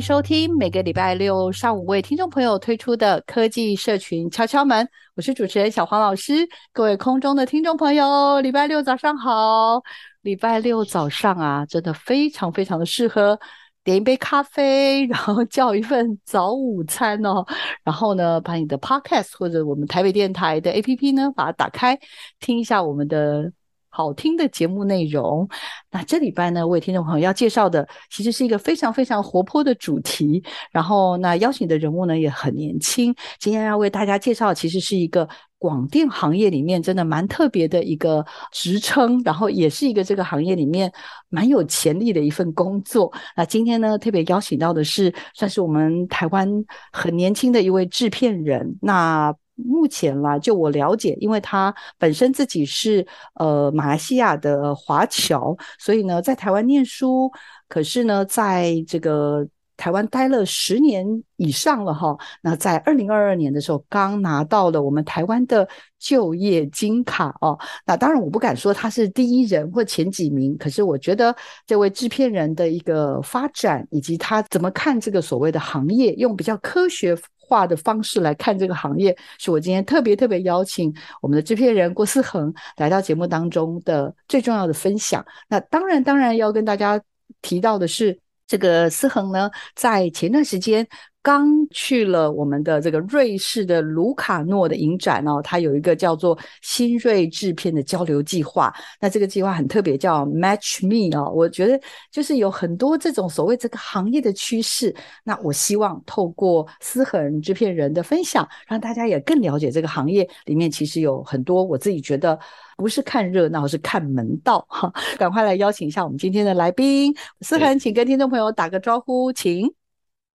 [0.00, 6.48] 收听每个礼拜六上午为听众朋友推出的科技社群敲敲门，我是主持人小黄老师。
[6.72, 9.82] 各位空中的听众朋友，礼拜六早上好！
[10.22, 13.38] 礼拜六早上啊，真的非常非常的适合
[13.84, 17.44] 点一杯咖啡，然后叫一份早午餐哦。
[17.84, 21.98] 然后呢，把你的 Podcast 或者我们台北电台的 APP 呢，把它打开，
[22.40, 23.52] 听一下我们的。
[23.90, 25.48] 好听的节目内容，
[25.90, 30.42] 那这礼拜呢，为听众朋友要介绍的，其实是一个非常非常活泼的主题。
[30.70, 33.14] 然后，那邀请的人物呢也很年轻。
[33.38, 40.90] 今天要为大家介绍，其实是一个广电行业里面真的蛮特别的一个职称，然后也是一个这个行业里面
[41.28, 43.12] 蛮有潜力的一份工作。
[43.36, 46.48] 那今天呢，特别邀请到的是，算是我们台湾
[46.92, 48.78] 很年轻的一位制片人。
[48.80, 57.30] 那目前啦，就我了解，因为他本身自己是呃马来西亚的华侨，所以呢，在台湾念书，
[57.68, 62.16] 可是呢，在这个台湾待了十年以上了哈。
[62.42, 65.66] 那在二零二二年的时候，刚拿到了我们台湾的
[65.98, 67.58] 就业金卡哦。
[67.86, 71.34] 那当然，我不敢说他是第一人或前几名，可是我觉得
[71.66, 77.16] 这位制片人的一个发展，以及他怎么看这个所谓的行业，用比较科学
[77.50, 85.26] 化的方式来看这个行业，是我今天特别特别邀请我们的制片人郭思恒来到节目当中的最重要的分享。
[85.48, 87.00] 那当然，当然要跟大家
[87.42, 88.16] 提到的是，
[88.46, 90.86] 这个思恒呢，在前段时间。
[91.22, 98.72] 刚去了我们的这个瑞士的卢卡诺的影展哦，它有一个叫做新锐制片的交流计划。
[98.98, 101.30] 那这个计划很特别，叫 Match Me 哦。
[101.30, 101.78] 我觉得
[102.10, 104.94] 就是有很多这种所谓这个行业的趋势。
[105.22, 112.38] 那我希望透过思恒制片人的分享，让大家也更了解这个行业里面其实有很多我自己觉得
[112.78, 114.90] 不是看热闹，是看门道哈。
[115.18, 119.79] 赶快来邀请一下我们今天的来宾，思恒，请跟听众朋友打个招呼，请。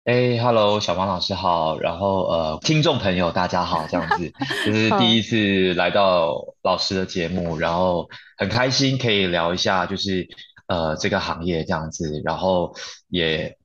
[0.04, 4.30] 哎哈喽，小王老师好，然后呃，听众朋友大家好，这样子，
[4.66, 8.06] 这是第一次来到老师的节目，然后
[8.36, 10.28] 很开心可以聊一下，就是
[10.66, 12.74] 呃这个行业这样子，然后
[13.08, 13.56] 也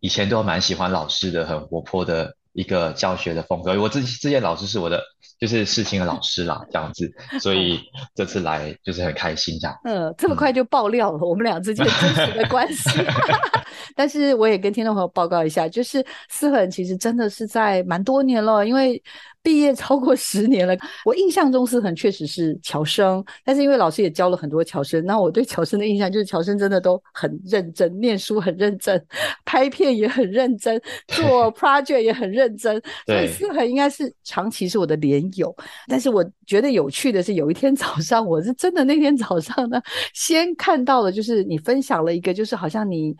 [0.00, 5.02] 以前都蛮喜欢老师的，很活泼的一个教学的风格，我之之前老师是我的。
[5.38, 7.12] 就是事情的老师啦，这样子，
[7.42, 7.78] 所以
[8.16, 9.76] 这次来就是很开心这样。
[9.84, 12.88] 嗯，这么快就爆料了，嗯、我们俩之间真实的关系。
[13.94, 19.02] 但是我也跟听众朋友报告一下，就是思恒其实真的是在蛮多年了，因为。
[19.42, 29.00] 毕业超过十年了，我印象中思恒确实是乔生，但是因为老师也教了很多乔生，那我对乔生的印象就是乔生真的都很认真，念书很认真，
[29.44, 35.54] 拍片也很认真，做 project 也很认真，所以思恒应该是长期是我的连友。
[35.86, 39.80] 但是我觉得有趣的是，有一天早上，我是真的那天早上呢，
[40.12, 43.14] 先看到了，就是你分享了一个，就是好像你，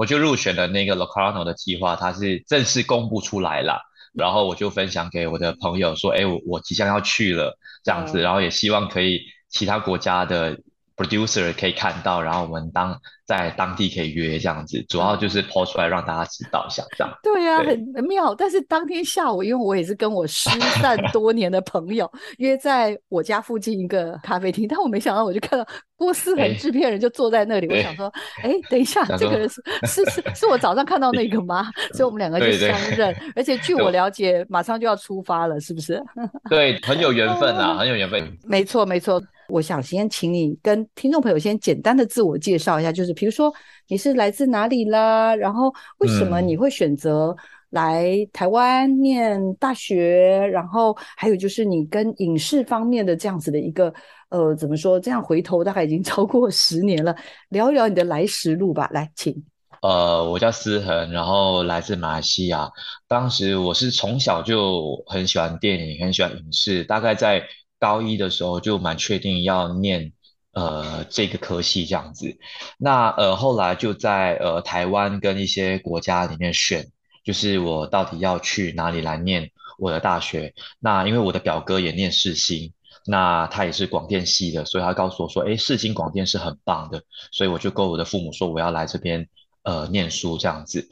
[0.00, 3.82] 我就入选了那个 Locarno 的计划，它是正式公布出来了。
[4.14, 10.58] 然后我就分享给我的朋友说，哎，我我即将要去了，这样子，然后也希望可以其他国家的
[10.96, 12.98] producer 可以看到，然后我们当。
[13.30, 17.16] 在当地可以约这样子，主要就是 post 出来让大家知道一下这样。
[17.22, 18.34] 对呀、啊，很妙。
[18.34, 20.50] 但是当天下午，因为我也是跟我失
[20.80, 27.68] 散多年的朋友 约在我家附近一个咖啡厅，但我没想到，我就看到郭思恒制片人就坐在那里。
[27.68, 28.12] 我想说，
[28.42, 31.70] 哎，等一下，这个人是是是是我早上看到那个吗？
[31.94, 33.14] 所以我们两个就相认。
[33.36, 36.02] 而且据我了解，马上就要出发了，是不是？
[36.50, 38.36] 对，很有缘分啊，很有缘分。
[38.42, 39.22] 没错，没错。
[39.52, 43.52] 我想先请你跟听众朋友先简单的自我介绍一下，就是比如说
[43.88, 47.36] 你是来自哪里啦，然后为什么你会选择
[47.68, 53.92] 来台湾念大学，嗯、然后还有就是你跟影视方面的这样子的一个
[54.30, 57.14] 呃怎么说，这样回头大概已经超过十年了，
[57.50, 59.44] 聊一聊你的来时路吧，来，请。
[59.82, 62.70] 呃，我叫思恒，然后来自马来西亚。
[63.08, 67.42] 当时我是从小就很喜欢电影，很喜欢影视，大概在
[67.78, 70.12] 高一的时候就蛮确定要念
[70.52, 72.36] 呃这个科系这样子。
[72.78, 76.86] 那呃后来就在呃台湾跟一些国家里面选，
[77.24, 80.54] 就是我到底要去哪里来念我的大学。
[80.78, 82.72] 那因为我的表哥也念世新。
[83.06, 87.02] 那他也是广电系的，所以他告诉我说：“哎，世新广电是很棒的。”
[87.32, 89.26] 所以我就跟我的父母说：“我要来这边
[89.62, 90.86] 呃念书这样子。”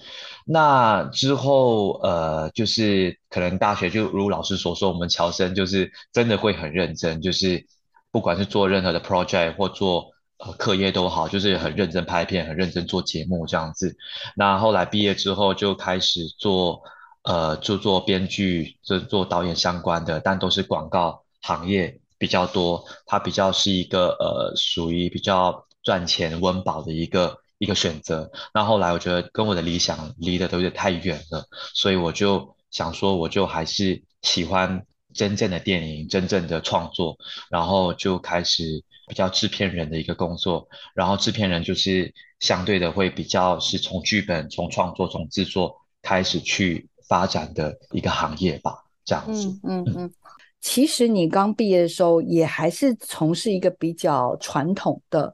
[0.47, 7.67] 那之后呃，就是可能大学就如老师所说，我们侨生就是真的会很认真，就是
[8.11, 13.97] 不管是做任何的 project 或做呃课业都好，就是很认真拍片，很认真做节目这样子。
[14.37, 16.83] 那后来毕业之后就开始做
[17.23, 21.25] 呃就做编剧，就做导演相关的，但都是广告。
[21.41, 28.29] 行业比较多，它比较是一个呃，属于比较赚钱温饱的一个一个选择。
[28.53, 34.85] 那后来我觉得跟我的理想离得都有点太远了，所以我就想说，我就还是喜欢
[35.19, 37.17] 真正的电影，真正的创作，
[37.51, 38.63] 然后就开始
[39.09, 40.69] 比较制片人的一个工作。
[40.95, 49.49] 然后制片人就是相对的会比较是从剧本、从创作、从制作开始去发展的一个行业吧，这样子。
[49.65, 49.95] 嗯嗯。
[49.97, 50.13] 嗯
[50.61, 55.33] 其实你刚毕业的时候，也还是从事一个比较传统的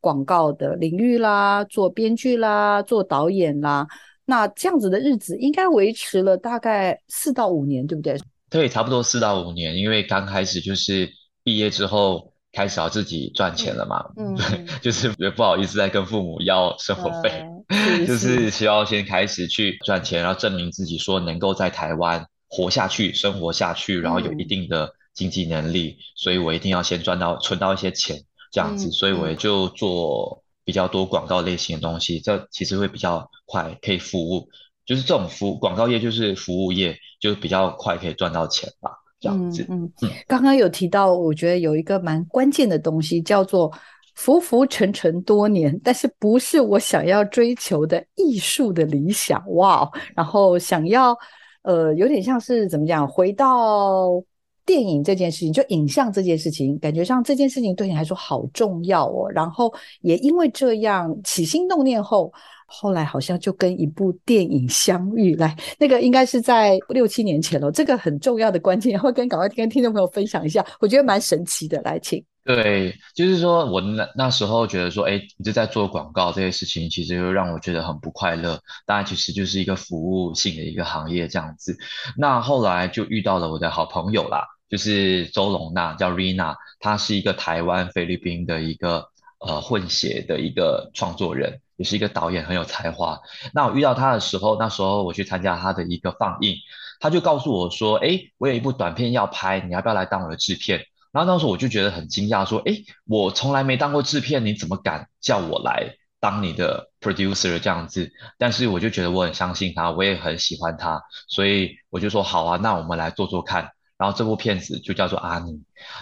[0.00, 3.86] 广告的领域啦，做编剧啦，做导演啦。
[4.24, 8.18] 那这样子的日子应该维持了大概四到五年，对不对？
[8.52, 9.76] 对，差不多四到五年。
[9.76, 11.10] 因为刚开始就是
[11.42, 22.26] 毕业之后开始要自己赚钱了嘛，嗯，对，就是也不好意思再跟父母要生活费，嗯、就是需要先开始去赚钱，然后证明自己说能够在台湾。
[22.54, 34.50] 活下去，生活下去，然后有一定的经济能力，嗯、所以我一定要先赚到、存到一些钱，这样子，嗯、所以我也就做比较多广告类型的东西，这其实会比较快，可以服务，
[34.84, 38.90] 就是这种服务广告业就是服务业，就比较快可以赚到钱吧，
[39.20, 39.66] 这样子。
[39.68, 43.72] 嗯嗯，刚刚有提到，我觉得有一个蛮关键的东西叫做
[44.14, 51.16] 浮浮沉沉多年，但是不是我想要追求的艺术的理想，哇，然后想要。
[51.64, 53.06] 呃，有点像是怎么讲？
[53.06, 54.20] 回到
[54.66, 59.30] 电影这件事情，就影像这件事情，感觉上这件事情对你来说好重要哦。
[59.30, 62.32] 然后也因为这样起心动念后，
[62.72, 65.36] 后来好像就跟一部电影相遇。
[65.36, 67.70] 来，那个应该是在六七年前了。
[67.70, 71.80] 这个很重要的关键， 会跟赶快跟听众朋友分享一下，我觉得蛮神奇的。
[71.82, 72.24] 来，请。
[72.44, 78.58] 对，就是说我那那时候觉得说，哎，你就在做广告这些事情，其实又让我觉得很不快乐。
[78.84, 81.76] 当然，其实就是一个服务性的一个行业这样子。
[82.16, 89.06] 那后来就遇到了我的好朋友啦，就是周龙娜，叫 Rina，她是一个台湾菲律宾的一个
[89.46, 93.20] 呃混血的一个创作人，也是一个导演，很有才华。
[93.52, 96.56] 那我遇到他的时候，那时候我去参加他的一个放映，
[97.00, 100.86] 他就告诉我说，哎，我有一部短片要拍，你要不要来当我的制片？
[101.12, 115.52] 然后当时我就觉得很惊讶，说：“诶，我从来没当过制片，你怎么敢叫我来当你的 producer 这样子？”但是我就觉得我很相信他，我也很喜欢他，所以我就说：“好啊，那我们来做做看。”然后这部片子就叫做《阿尼》。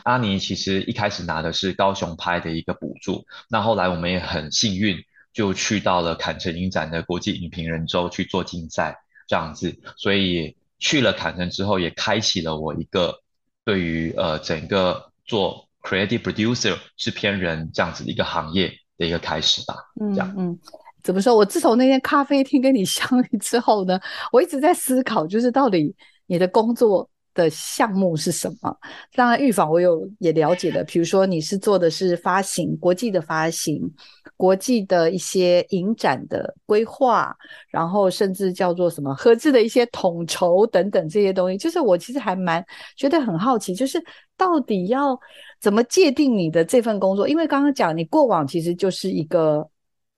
[0.05, 4.97] 阿尼其实一开始拿的是高雄拍的一个补助，那后来我们也很幸运，
[5.35, 8.97] 就去到了坎城影展的国际影评人周去做竞赛
[9.29, 13.21] 这样子，所以去了坎城之后，也开启了我一个。
[13.63, 20.59] 对于呃整个做 creative producer 制片人这样子的一个行业的一个开始吧，嗯这样嗯，
[21.03, 21.37] 怎么说？
[21.37, 24.01] 我自从那天咖啡厅跟你相遇之后呢，
[24.33, 25.95] 我一直在思考，就是到底
[26.27, 27.09] 你的工作。
[27.41, 28.77] 的项目是什么？
[29.15, 33.81] 当然，预防我有也了解的，比如说你是做的是发行，国际的发行，
[34.37, 37.35] 国际的一些影展的规划，
[37.71, 41.57] 然后甚至叫做什么合资的一些统筹等等这些东西。
[41.57, 42.65] 就是我其实还蛮
[42.97, 44.03] 觉得很好奇，就是
[44.37, 45.19] 到底要
[45.61, 47.27] 怎么界定你的这份工作？
[47.27, 49.67] 因为刚刚讲你过往其实就是一个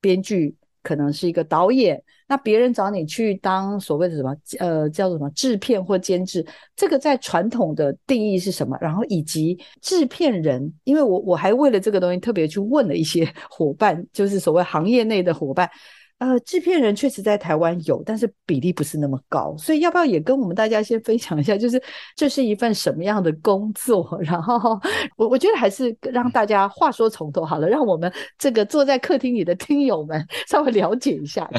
[0.00, 0.56] 编剧。
[0.84, 2.02] 可能是一个导演，
[2.32, 6.42] 那别人找你去当所谓的什么呃叫做什么制片或监制，
[6.74, 8.74] 这个在传统的定义是什么？
[8.80, 15.68] 然后以及制片人，因为我我还为了这个东西特别去问了一些 伙伴，就是所谓行业内的伙伴。
[16.16, 21.82] 呃，制片人确实在台湾有，但是比例不是那么高，所以要不要也跟我们大家先分享一下，就是
[22.16, 24.08] 这是一份什么样的工作？
[24.22, 24.80] 然后
[25.18, 31.50] 我我觉得还是让大家话说从头好了，让我们这个坐在客厅里的听友们 稍微了解一下。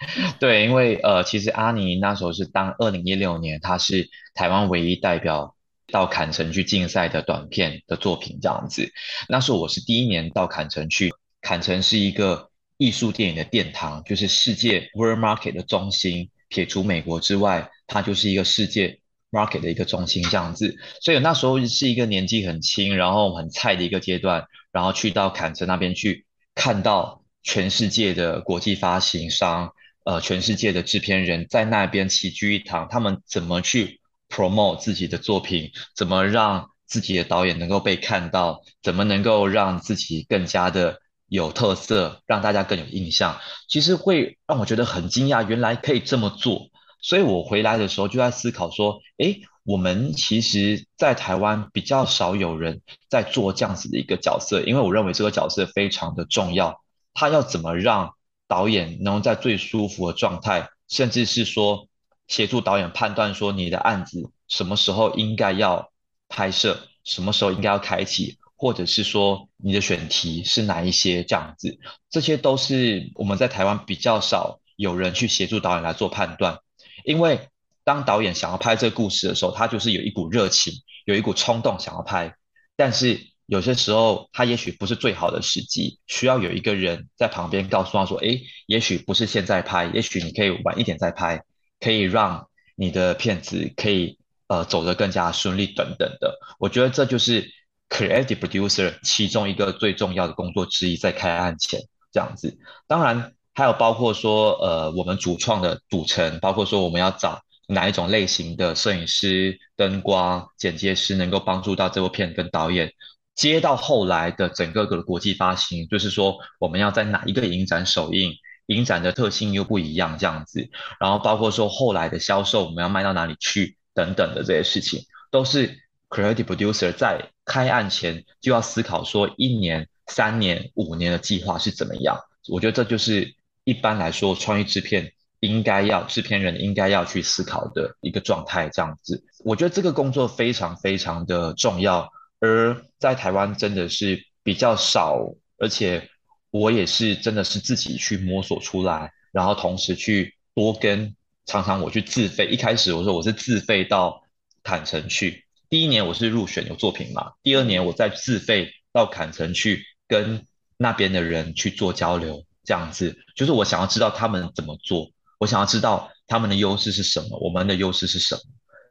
[0.40, 5.54] 对，因为呃，其实阿尼那时候是当二零一六年，他是台湾唯一代表
[5.92, 8.90] 到坎城去竞赛的短片的作品这样子。
[9.28, 12.48] 那时候我是第一年到坎城去，坎城是一个。
[12.82, 16.30] 艺术电影的殿堂，就是世界 world market 的中心。
[16.48, 18.98] 撇除美国之外，它就是一个世界
[19.30, 20.74] market 的一个中心这样子。
[21.02, 41.00] 所以那时候是一个年纪很轻，然后很菜的一个阶段，然后去到坎城那边去看到全世界的国际发行商，呃，全世界的制片人在那边齐聚一堂，他们怎么去 promote 自己的作品，怎么让自己的导演能够被看到，怎么能够让自己更加的。
[41.30, 43.38] 有特色，让大家更有印象，
[43.68, 46.70] 其实会让我觉得很惊讶，原来可以这么做。
[47.00, 56.82] 所以我回来的时候就在思考说，诶，我们其实，在台湾比较少有人在做这样子的一个角色，因为我认为这个角色非常的重要。
[57.14, 58.16] 他要怎么让
[58.50, 61.86] 导演能在最舒服的状态，甚至是说
[62.26, 65.92] 协助导演判断说你的案子什么时候应该要
[66.28, 68.38] 拍摄，什么时候应该要开启。
[68.62, 71.78] 或者是说你的选题是哪一些这样子，
[72.10, 76.58] 这些都是我们在台湾比较少有人去协助导演来做判断。
[77.06, 77.48] 因为
[77.84, 80.74] 当导演想要拍这个故事的时候，他就是有一股热情，
[81.06, 82.34] 有一股冲动想要拍。
[82.76, 91.42] 但是有些时候他也许不是最好的时机，需要有一个人在旁边告诉他说：“诶，也许不是现在拍，也许你可以晚一点再拍，
[91.80, 94.16] 可以让你的片子可以
[94.46, 97.50] 呃走得更加顺利等等的。”我觉得这就是。
[97.92, 101.80] Creative producer 其中一个最重要的工作之一，在开案前
[102.12, 112.92] 这样子，当然还有包括说，呃，我们主创的组成，包括说我们要找哪一种类型的摄影师、灯光、剪接师，能够帮助到这部片跟导演
[113.40, 118.34] 接到后来的整个个国际发行，就是说我们要在哪一个影展首映，
[118.66, 120.68] 影展的特性又不一样这样子，
[121.00, 125.78] 然后包括说后来的销售，我们要卖到哪里去等等的这些事情，都是
[126.10, 127.30] Creative producer 在。
[127.46, 132.16] 开案前就要思考说一年、三年、五年的计划是怎么样。
[132.48, 138.68] 我觉得这就是一般来说创意制片应该要制片人应该要去思考的一个状态。
[138.68, 142.08] 这样子，我觉得这个工作非常非常的重要，
[142.40, 145.18] 而在台湾真的是比较少，
[145.58, 146.08] 而且
[146.50, 151.14] 我也是真的是自己去摸索出来，然后同时去多跟
[151.46, 152.46] 常常我去自费。
[152.46, 154.22] 一开始我说我是自费到
[154.62, 155.44] 坎城去。
[155.68, 160.44] 第一年我是入选有作品嘛，第二年我再自费到坎城去跟
[160.76, 168.40] 那边的人去做交流，这样子就是我想要知道他们怎么做，我想要知道他们的优势是什么，我们的优势是什么，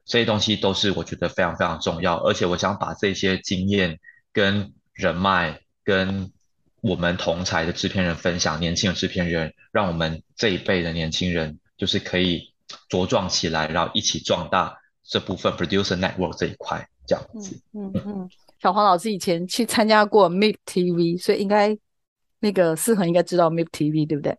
[0.09, 3.97] 这些东西都是我觉得非常非常重要，而且我想把这些经验
[4.33, 6.29] 跟人脉跟
[6.81, 12.51] 我们同才的制片人分享，年轻的制片人，让我们这一辈的年轻人就是可以
[12.89, 14.75] 茁壮起来，然后一起壮大。
[15.11, 18.29] 这部分 producer network 这一块这样子，嗯嗯嗯，
[18.61, 21.75] 小黄老师以前去参加过 MIP TV，所以应该
[22.39, 24.37] 那个思恒应该知道 MIP TV 对不对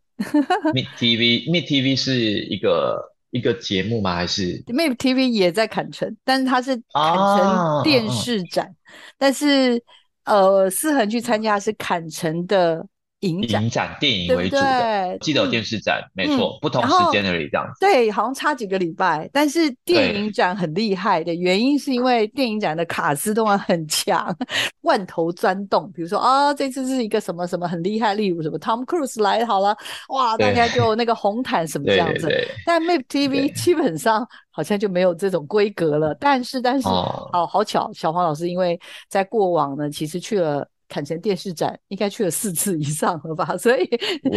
[0.73, 4.15] ？MIP TV，MIP TV 是一个一个节目吗？
[4.15, 8.75] 还是 Map TV 也在坎城，但是它是坎城电视展，啊、
[9.19, 9.83] 但是
[10.25, 12.87] 呃，思恒去参加是坎城的。
[13.21, 17.81] 影展，影展电影为主的，对对记得有电视展，嗯、没错，嗯、不同时间而已这样子。
[17.81, 24.35] 对，好像差几个礼拜，但是电影展很厉害的原因是因为电影展的卡司都很强，
[24.83, 25.91] 万头钻动。
[25.93, 29.77] 比如说啊，这次是一个什么什么很厉害，例如什么 Tom Cruise 来好了，
[30.09, 32.29] 哇，大家就那个红毯什么这样子。
[32.65, 36.15] 但 MIP TV 基本上好像就没有这种规格了。
[36.19, 40.67] 但是，但是，哦，好巧，小黄老师因为在过往呢，其实去了。
[40.91, 43.57] 坎城电视展应该去了四次以上了吧？
[43.57, 43.89] 所以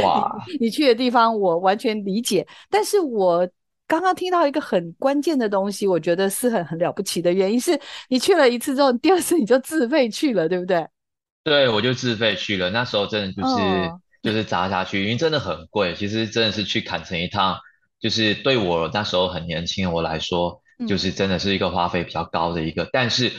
[0.02, 2.48] 哇，你去的地方我完全理解。
[2.70, 3.50] 但是我
[3.88, 10.88] 刚刚听到一个很关键的东西，我觉得是很很了不起的原因是你去了一次之后，第二次你就自费去了，对不对？
[11.44, 12.70] 对，我就自费去了。
[12.70, 15.96] 那时候真的就是、哦、就是砸下去，因为真的很贵。
[15.96, 17.58] 其实真的是去坎城一趟，
[18.00, 23.32] 就是对我那时候很年轻的我来说，就是真的是一个花费比较高的一个，嗯、但是。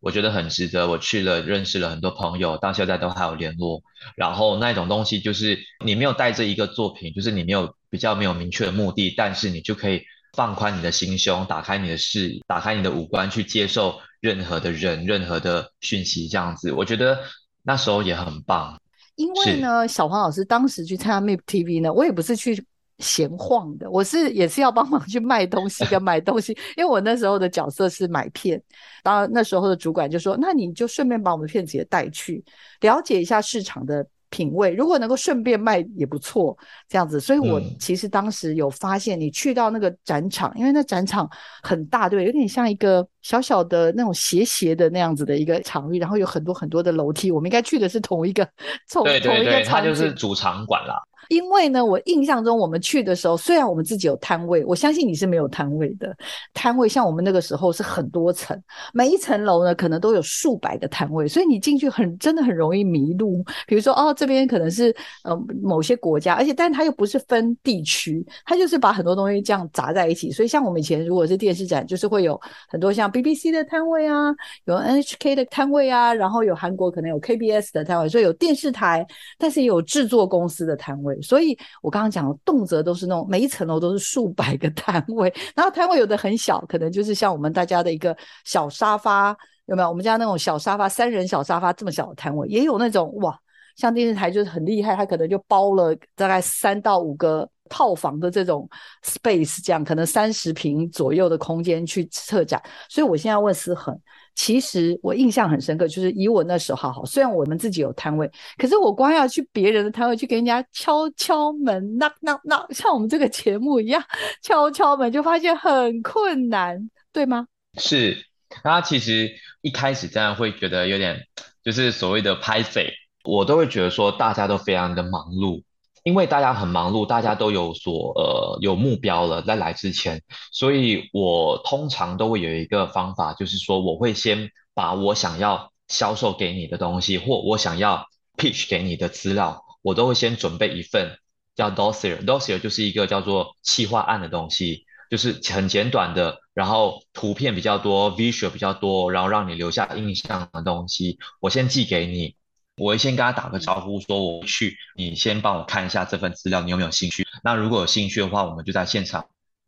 [0.00, 3.82] 我觉得很值得，我去了，认识了很多朋友，到现在都还有联络。
[4.16, 10.02] 然后那种东西就是你没有带着一个作品，就是你没有比较没有明确的目的，但是你就可以
[10.32, 17.18] 放宽你的心胸，打开你的视，打开你的五官，去接受任何的人、任何的讯息，这样子，我觉得
[17.62, 18.80] 那时候也很棒。
[19.16, 22.64] 因为呢，小黄老师当时去参加 MIP TV 呢，我也不是去。
[23.00, 28.62] 闲晃的，我是也是要帮忙去卖东西跟 买东西，因为我那时候的角色是买片，
[29.02, 32.44] 当然那时候的主管就说：“那你就顺便把我们的片子也带去，
[32.80, 36.56] 了解一下市场的品味，如果能够顺便卖也不错。”
[36.88, 41.28] 这样子，所以我其实当时有发现，你去到那个展场，因为那展场
[41.62, 48.46] 很大，对，有点像一个小小的那种斜斜的那样子的一个场域，然后有很多很多的楼梯，我们应该去的是同一个，
[48.88, 51.00] 从同一个场，它就是主场馆啦。
[51.30, 56.12] 因为呢，我印象中我们去的时候，虽然我们自己有摊位，我相信你是没有摊位的。
[56.52, 58.60] 摊位像我们那个时候是很多层，
[58.92, 63.44] 每一层楼呢可能都有数百个摊位，所以你进去很真的很容易迷路。
[63.64, 70.32] 比如说哦，这边可能是呃某些国家，而且但它又不是分地区，它就是把很多东西这样砸在一起。
[70.32, 74.34] 所以像我们以前如果是电视展，就是会有很多像 BBC 的摊位啊，
[74.64, 79.06] 有 NHK 的摊位啊，然后有韩国可能有 KBS 的摊位，所以有电视台，
[79.38, 81.19] 但是也有制作公司的摊位。
[81.22, 89.36] 所以我刚刚讲的动辄都是那种每一层楼都是数百个 摊位，然后摊位有的很小，可能就是像我们大家的一个小沙发，
[89.66, 89.88] 有没有？
[89.88, 93.38] 我们家那种小沙发，三人小沙发这么小的摊位，也有那种哇，
[93.76, 98.68] 像电视台就是很厉害，它可能就包了大概三到五个套房的这种
[99.04, 102.62] space，这样可能三十平左右的空间去策展。
[102.88, 103.98] 所以我现在问思恒。
[104.34, 114.02] 其实我印象很深刻，就是以我那时候，好好，虽然我们自己有摊位，可是我光要去别人的摊位去给人家敲敲门，knock knock knock，像我们这个节目一样
[114.42, 117.46] 敲敲门，就发现很困难，对吗？
[117.78, 118.16] 是，
[118.64, 121.18] 那其实一开始这样会觉得有点，
[121.62, 122.92] 就是所谓的拍谢，
[123.24, 125.62] 我都会觉得说大家都非常的忙碌。
[126.02, 141.18] 因为大家很忙碌，大家都有所呃有目标了，在来之前，所以我通常都会有一个方法，就是说我会先把我想要销售给你的东西，或我想要 pitch 给你的资料，我都会先准备一份
[141.54, 152.36] 叫 dossier，dossier 就是一个叫做企划案的东西，就是很简短的，然后图片比较多，visual 比较多，然后让你留下印象的东西，我先寄给你。
[152.80, 157.26] 我会先跟他打个招呼，说我去，你先帮我看一下这份资料，你有没有兴趣？
[157.44, 159.26] 那如果有兴趣的话，我们就在现场，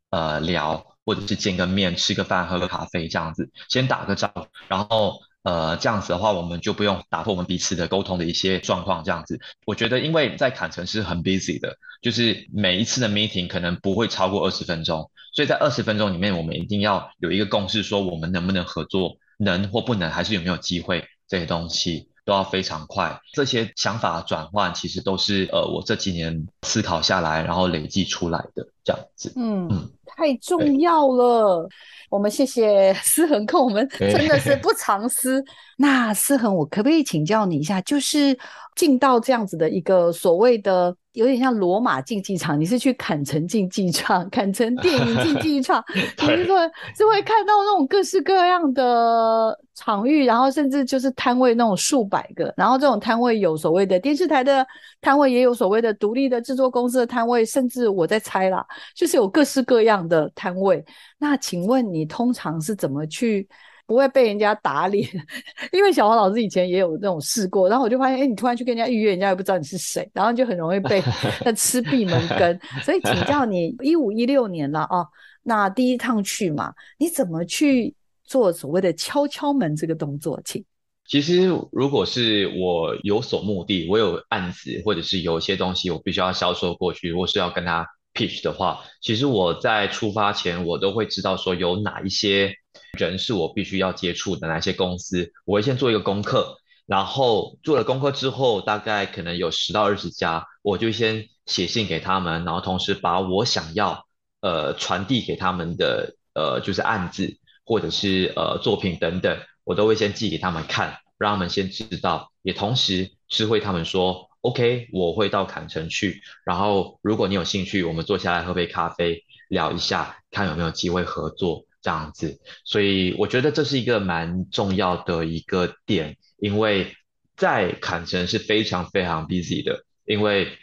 [0.09, 9.38] 呃，聊，或者是见个面，吃个饭，喝个咖啡这样子，先打个招呼，然后呃，这样子的话，我们就不用打破我们彼此的沟通的一些状况，这样子。
[9.66, 22.09] 我觉得，因为在坎城是很 busy 的，就是每一次的 meeting 可能不会超过二十分钟，所以在二十分钟里面，我们一定要有一个共识，说我们能不能合作，能或不能，还是有没有机会这些东西。
[22.24, 29.32] 都要非常快，这些想法转换其实都是呃我这几年思考下来，然后累积出来的这样子。
[29.37, 31.68] 嗯嗯，太重要了。
[32.11, 35.44] 我们谢谢 思恒跟我们真的是不 藏私。
[35.78, 38.38] 那思恒，我可不可以请教你一下，就是
[38.76, 40.94] 进到这样子的一个所谓的。
[41.12, 46.59] 有点像罗马竞技场，你是去坎城竞技场、坎城电影竞技场， 你是说
[46.96, 54.66] 是会看到那种各式各样的场域，然后甚至就是摊位那种数百个，然后这种摊位有所谓的电视台的
[55.01, 60.83] 摊位，也有所谓的独立的制作公司的摊位，甚至我在猜啦，就是有各式各样的摊位。
[61.18, 63.46] 那请问你通常是怎么去？
[63.87, 65.09] 不会被人家打脸，
[65.73, 71.03] 因为小黄老师以前也有那种试过，然后我就发现，哎，你突然去跟人家预约，人家也不知道你是谁，然后就很容易被
[71.45, 72.61] 那 吃闭门羹。
[72.83, 75.05] 所以请教你，一五一六年了啊，
[75.42, 80.40] 那第一趟去嘛，你怎么去做所谓的敲敲门这个动作？
[80.45, 80.64] 请。
[81.05, 92.55] 其实，如果是我有所目的，我有案子，或者是有一些东西我必须要销售过去，或是要跟他 pitch 的话，其实我在出发前，我都会知道说有哪一些。
[92.98, 104.07] 人是我必须要接触的哪些公司，我会先做一个功课，然后做了功课之后，大概可能有十到二十家，我就先写信给他们，然后同时把我想要
[104.42, 121.64] 呃传递给他们的呃就是案子或者是呃作品等等，我都会先寄给他们看，让他们先知道，也同时知会他们说，OK，我会到坎城去，然后如果你有兴趣，我们坐下来喝杯咖啡聊一下，看有没有机会合作。
[121.83, 126.95] 这样子，所以我觉得这是一个蛮重要的一个点，因为
[127.37, 130.57] 在坎城是非常非常 busy 的，因为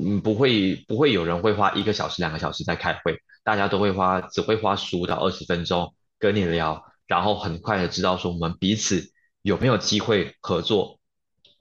[0.00, 10.98] 嗯不会不会有人会花一个小时两个小时在开会，大家都会花只会花十五到二十分钟跟你聊，然后很快的知道说我们彼此有没有机会合作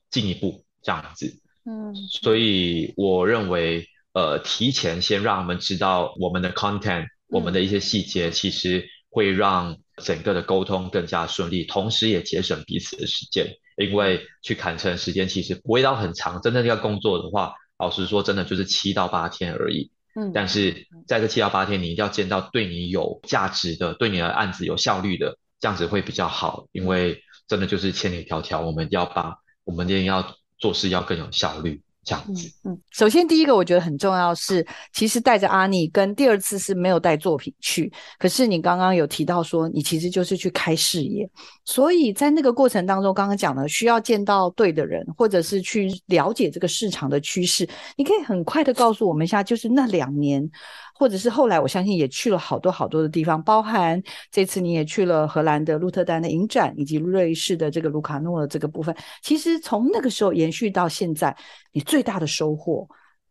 [0.10, 7.08] 进一步这样子，嗯，所以我认为呃提前先让他们知道我们的 content。
[7.30, 13.45] 我们的一些细节其实会让整个的沟通更加顺利，同时也节省彼此的时间。
[13.78, 19.91] 因为去砍成时间其实不会到很长，真的要工作的话，老实说，真的就是七到八天而已。
[20.15, 26.67] 嗯，但是在这七到八天，你一定要见到对你有价值的、对你的案子有效率的，这样子会比较好。
[26.71, 31.82] 因为真的就是千里迢迢，我们要把我们一定要做事要更有效率。
[32.04, 32.52] 这样子。
[32.63, 41.30] 嗯，首先第一个我觉得很重要是，其实带着阿妮跟第二次是没有带作品去，可是你刚刚有提到说，你其实就是去开视野，
[41.66, 50.50] 所以在那个过程当中，刚刚讲了需要见到对的人，或者是去了解这个市场的趋势，你可以很快的告诉我们一下，就是那两年。
[50.95, 54.01] 或者是后来，我相信也去了好多好多的地方，包含
[54.32, 58.95] 这次你也去了荷兰的鹿特丹的影展，以及瑞士的这个卢卡诺的这个部分。
[59.23, 61.36] 其实从那个时候延续到现在，
[61.71, 62.88] 你最大的收获，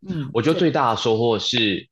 [0.06, 1.88] 嗯，我觉得最大的收获是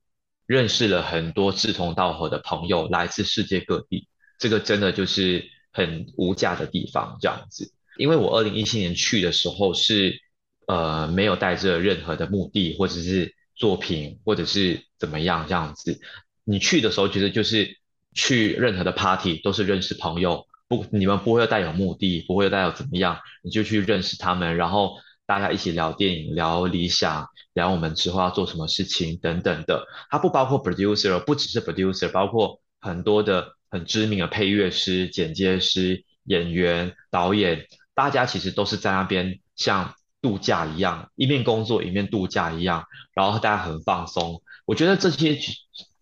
[0.47, 4.09] 认识了很多志同道合的朋友，来自世界各地。
[4.39, 7.73] 这个真的就是很无价的地方，这样子。
[7.97, 10.21] 因为我二零一七年去的时候是
[10.67, 13.35] 呃没有带着任何的目的，或者是。
[13.61, 16.01] 作品或者是怎么样这样子，
[16.45, 17.77] 你去的时候其实就是
[18.15, 24.97] 去任何的 party 都是认识朋友，不，你们不会带有目的，不会带有怎么样，你就去认识他们，然后
[25.27, 29.85] 大家一起聊电影、聊理想、聊我们之后要做什么事情等等的。
[30.09, 39.95] 它不包括 producer，不只是 producer，包括很多的很知名的配乐师、剪接师、演员、导演，大家其实都是在那边像。
[40.23, 44.43] 度假一样，一面工作一面度假一样，然后大家很放松。
[44.67, 45.39] 我觉得这些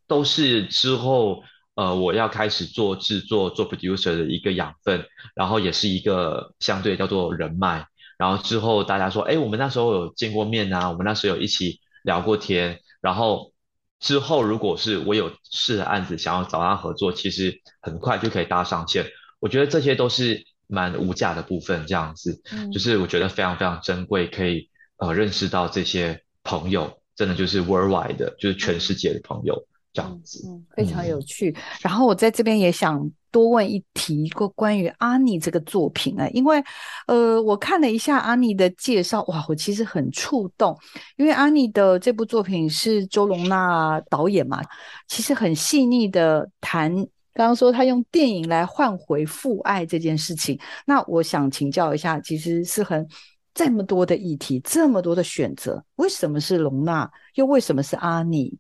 [0.07, 7.87] 都是之后呃我要开始做制作、做 producer 的一个养分，然后也是一个相对叫做人脉。
[8.19, 12.81] 然后之后大家说，哎，我们那时候有见过面啊，我们那时候有一起聊过天。
[13.01, 13.53] 然后
[14.01, 19.07] 之后如果是我有事的案子想要找他合作，其实很快就可以搭上线。
[19.39, 20.45] 我觉得这些都是。
[20.69, 29.55] 蛮无价的部分，这样子，嗯，就是我觉得非常非常珍贵，可以呃认识到这些朋友，真的就是 worldwide 的，就是全世界的朋友
[29.95, 31.51] 这样子，嗯，非常有趣。
[31.51, 36.63] 嗯，然后我在这边也想多问一题，过关于阿妮这个作品啊，因为
[37.07, 40.79] 呃我看了一下阿妮的介绍，哇，我其实很触动，
[41.17, 44.63] 因为阿妮的这部作品是周龙娜导演嘛，
[45.07, 47.07] 其实很细腻的谈。
[47.39, 53.09] 刚刚说他用电影来换回父爱这件事情，那我想请教一下，其实是很
[53.55, 58.59] 这么多的议题，这么多的选择，为什么是龙娜，又为什么是阿尼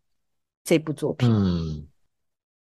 [0.62, 1.28] 这部作品？
[1.28, 1.88] 嗯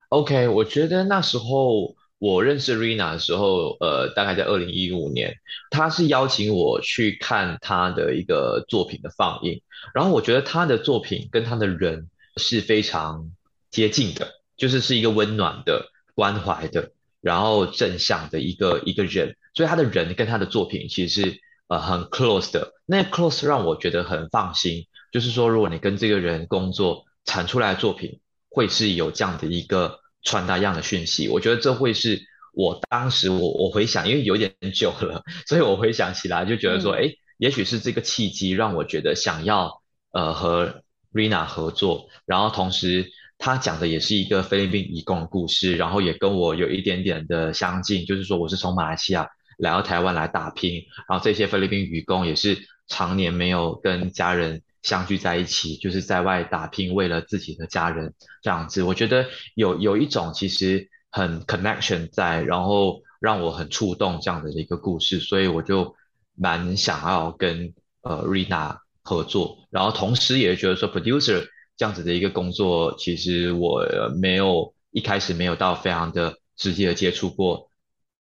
[0.09, 5.35] ，OK，我觉得那时候我认识 Rina 的时候，呃，大概在二零一五年，
[5.71, 9.61] 他是邀请我去看他的一个作品的放映，
[9.93, 13.31] 然后我觉得他的作品跟他的人是非常
[13.71, 14.27] 接近的，
[14.57, 15.91] 就是是一个温暖的。
[16.17, 22.73] 关怀的，然后正向的一个一个人，所以他的人跟他的作品其实是呃很 close 的。
[22.87, 31.29] 那 close 让我觉得很放心，就是说如果你跟这个人工作，产出来的作品会是有这样的一个传达一样的讯息。
[31.29, 32.23] 我觉得这会是
[32.55, 43.13] 我当时我我回想，因为有点久了， 所以我回想起来就觉得说，哎、嗯，也许是这个契机让我觉得想要呃和 Rina 合作，然后同时。
[43.39, 58.83] 他讲的也是一个菲律宾移工的故事，然后也跟我有一点点的相近，就是说我是从马来西亚来到台湾来打拼，然后这些菲律宾移工也是常年没有跟家人相聚在一起，就是在外打拼，为了自己的家人这样子。
[58.83, 65.95] 我觉得有有一种其实很 connection 在，然后让我很触动这样的一个故事，所以我就
[66.35, 71.47] 蛮想要跟呃 Rina 合作，然后同时也觉得说 producer。
[71.77, 73.83] 这样子的一个工作，其实我
[74.19, 77.69] 没有一开始没有到非常的直接的接触过，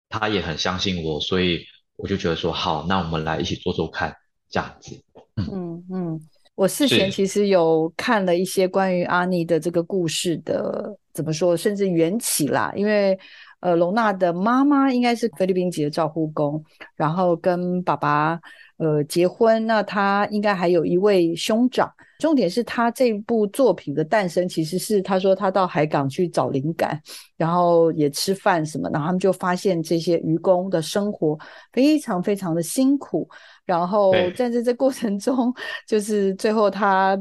[0.09, 1.61] 他也很相信我，所以
[1.95, 4.13] 我就觉得说好，那我们来一起做做看，
[4.49, 5.01] 这样子。
[5.37, 6.19] 嗯嗯，
[6.55, 13.17] 我事前其实有看了一些关于阿妮的这个故事的，怎么说，甚至缘起啦，因为
[13.61, 16.61] 呃，龙娜的妈妈应该是菲律宾籍的照护工，
[16.97, 18.37] 然后跟爸爸
[18.75, 21.89] 呃结婚，那她应该还有一位兄长。
[22.19, 27.01] 重点是他这部作品的诞生，其实是他说他到海港去找灵感，
[27.37, 31.39] 然后也吃饭什么，然后他们就发现这些渔工的生活
[31.71, 33.27] 非常非常的辛苦，
[33.63, 35.53] 然后在这这过程中，
[35.87, 37.17] 就是最后他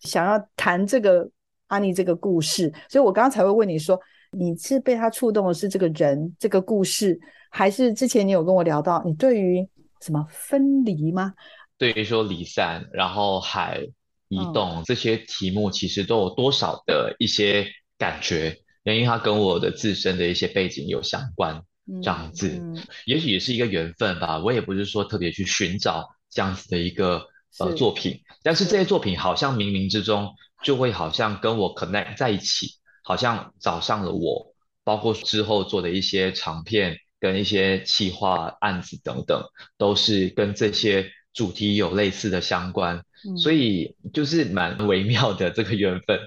[0.00, 1.30] 想要谈这个
[1.68, 3.96] 阿妮这个故事，所以我刚刚才会问你说，
[4.32, 7.16] 你是被他触动的是这个人这个故事，
[7.50, 9.64] 还是之前你有跟我聊到你对于
[10.00, 11.32] 什么分离吗？
[11.78, 13.86] 对于说离散，然后海。
[14.30, 17.66] 移动这些题目其实都有多少的一些
[17.98, 21.62] 感觉，因为它跟我的自身的一些背景有相关，
[22.00, 24.38] 这样子，嗯嗯、也许也是一个缘分吧。
[24.38, 27.26] 我也不是说特别去寻找这样子的一个
[27.58, 32.68] 呃作品，但是这些作品好像冥冥之中就会好像跟我 connect 在一起，
[33.02, 39.42] 好像找上了我，包括之后做的一些长片跟一些企划案子等等，
[39.76, 46.18] 都是跟这些主题有类似的相关，嗯、所以就是蛮微妙的这个缘分。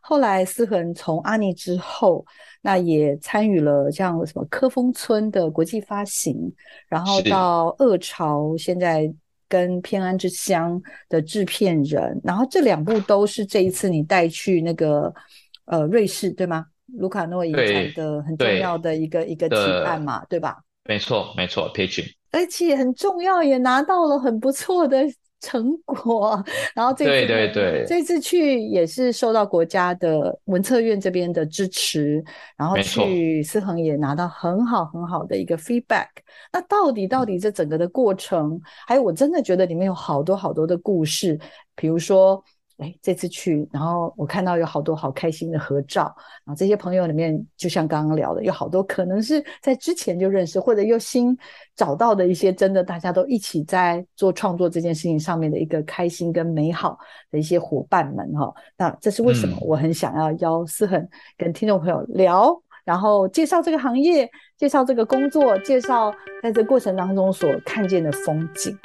[0.00, 2.24] 后来思恒从阿尼之后，
[2.62, 6.36] 那也参与了像什么科峰村的国际发行，
[6.88, 9.12] 然后到恶潮，现在
[9.48, 15.12] 跟偏安之乡的制片人，然后这两部都是这一次你带去那个
[15.64, 16.66] 呃瑞士对吗？
[16.98, 20.58] 卢卡诺影展的很重要的一个一个提案嘛，对吧？
[20.84, 25.04] 没错，没错，pitching，而且很重要，也拿到了很不错的。
[25.40, 26.42] 成果，
[26.74, 32.24] 然后这次对对对，这次去也是受到国家的文策院这边的支持，
[32.56, 36.08] 然后去思恒也拿到很好很好的一个 feedback。
[36.52, 41.38] 那到底到底这整个的过程，嗯、还有我真的觉得里面有好多好多的故事，
[41.74, 42.42] 比如说。
[42.78, 51.34] 哎，这次去，然后我看到有好多好开心的合照，然后这些朋友里面，就像刚刚聊的，有好多可能是在之前就认识，或者又新
[51.74, 56.98] 找到的一些真的大家都一起在做创作这件事情上面的一个开心跟美好
[57.30, 58.52] 的一些伙伴们哈。
[58.76, 61.08] 那这是为什么我很想要邀思恒
[61.38, 66.12] 跟听众朋友聊，嗯、然后介绍这个行业，介绍这个工作，介绍
[66.42, 68.76] 在这过程当中所看见的风景。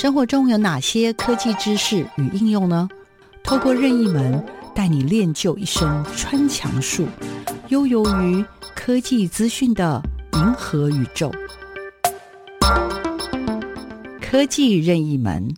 [0.00, 2.88] 生活中有哪些科技知识与应用呢？
[3.42, 7.08] 透过任意门带你练就一身穿墙术，
[7.66, 8.44] 悠游于
[8.76, 10.00] 科技资讯的
[10.34, 11.32] 银河宇宙。
[14.22, 15.52] 科技任意门。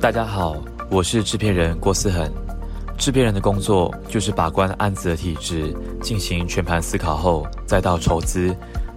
[0.00, 0.56] 大家好，
[0.90, 2.28] 我是制片人郭思恒。
[2.98, 8.54] 制片人的工作就是把关案子的体制，进行全盘思考后，再到筹资，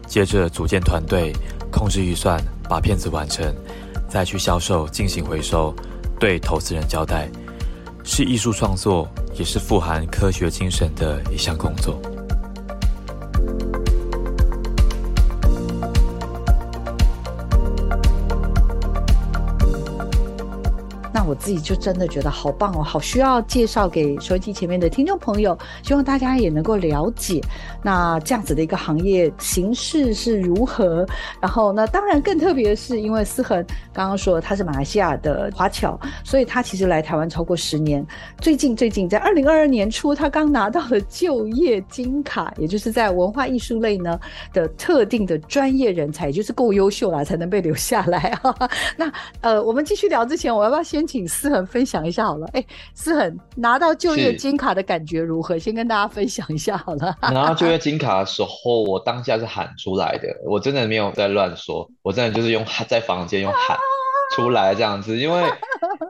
[0.08, 1.34] 接着组建团队，
[1.72, 3.54] 控制预算，把片子完成，
[4.08, 5.74] 再去销售进行回收，
[6.20, 7.30] 对投资人交代，
[8.04, 9.08] 是艺术创作，
[9.38, 12.02] 也是富含科学精神的一项工作。
[21.40, 27.42] 自己就真的觉得好棒哦，好需要介绍给收音机前面的听众朋友，希望大家也能够了解
[27.82, 31.08] 那这样子的一个行业形势是如何。
[31.40, 38.06] 然后那当然更特别的是，因为思恒刚刚说他是马来西亚的华侨，所以他其实来台湾超过十年。
[38.42, 44.20] 最近最近在二零二二年初，他刚拿到了就业金卡，也就是在文化艺术类呢
[44.52, 48.54] 的特定的专业人才，也就是够优秀了才能被留下来啊。
[48.98, 51.29] 那呃，我们继续聊之前，我要不要先请？
[51.30, 52.50] 请思恒分享一下好了。
[52.54, 52.66] 哎，
[52.96, 55.60] 思恒拿到就业金卡的感觉如何？
[55.60, 57.16] 先跟大家分享一下好了。
[57.22, 63.78] 拿到就业金卡的时候，我当下是喊出来的，我真的没有在乱说，我真的就是用在房间用喊
[64.36, 65.44] 出来这样子，因为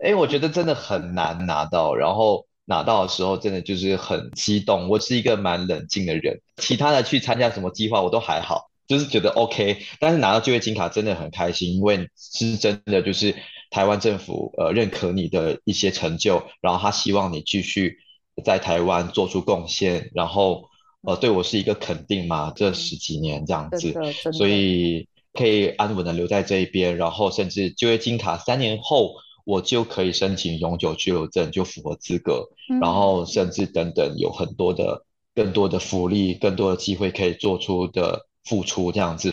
[0.01, 4.87] 哎，我觉得真的很难拿到，然后拿到的时候真的就是很激动。
[4.87, 13.35] 我是一个蛮冷静的人，其他的去参加什么计划我都还好，就是觉得 OK，但是拿到就业金卡真的很开心，因为是真的就是。
[13.69, 17.97] 台湾政府呃认可你的一些成就，然后他希望你继续
[18.43, 20.63] 在台湾做出贡献，然后
[21.03, 23.93] 呃对我是一个肯定嘛，这十几年这样子，
[24.31, 29.13] 所以可以安稳的留在这一边，然后甚至就业金卡三年后
[29.45, 35.05] 我就可以申请永久居留证，就符合资格，嗯、然后甚至等等有很多的
[35.35, 39.31] 更多的福利，更多的机会可以做出的付出这样子。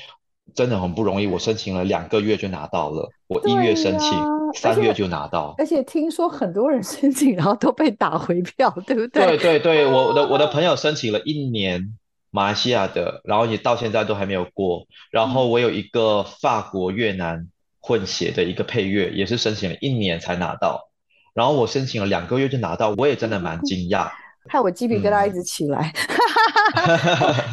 [0.55, 3.11] 真的很不容易，我申请了两个月就拿到了。
[3.27, 4.11] 我一月申请，
[4.55, 5.55] 三月就拿到。
[5.59, 9.27] 而且听说很多人申请，然后都被打回票，对不对？
[9.27, 11.97] 对对对，我的我的朋友申请了一年
[12.31, 14.87] 马来西亚的，然后也到现在都还没有过。
[15.11, 17.49] 然后我有一个法国越南
[17.81, 20.89] 混血的一个配乐，也是申请了一年才拿到。
[21.35, 24.11] 然后我申请了两个月就拿到，我也真的蛮惊讶。
[24.49, 25.93] 害我鸡皮疙瘩一直起来，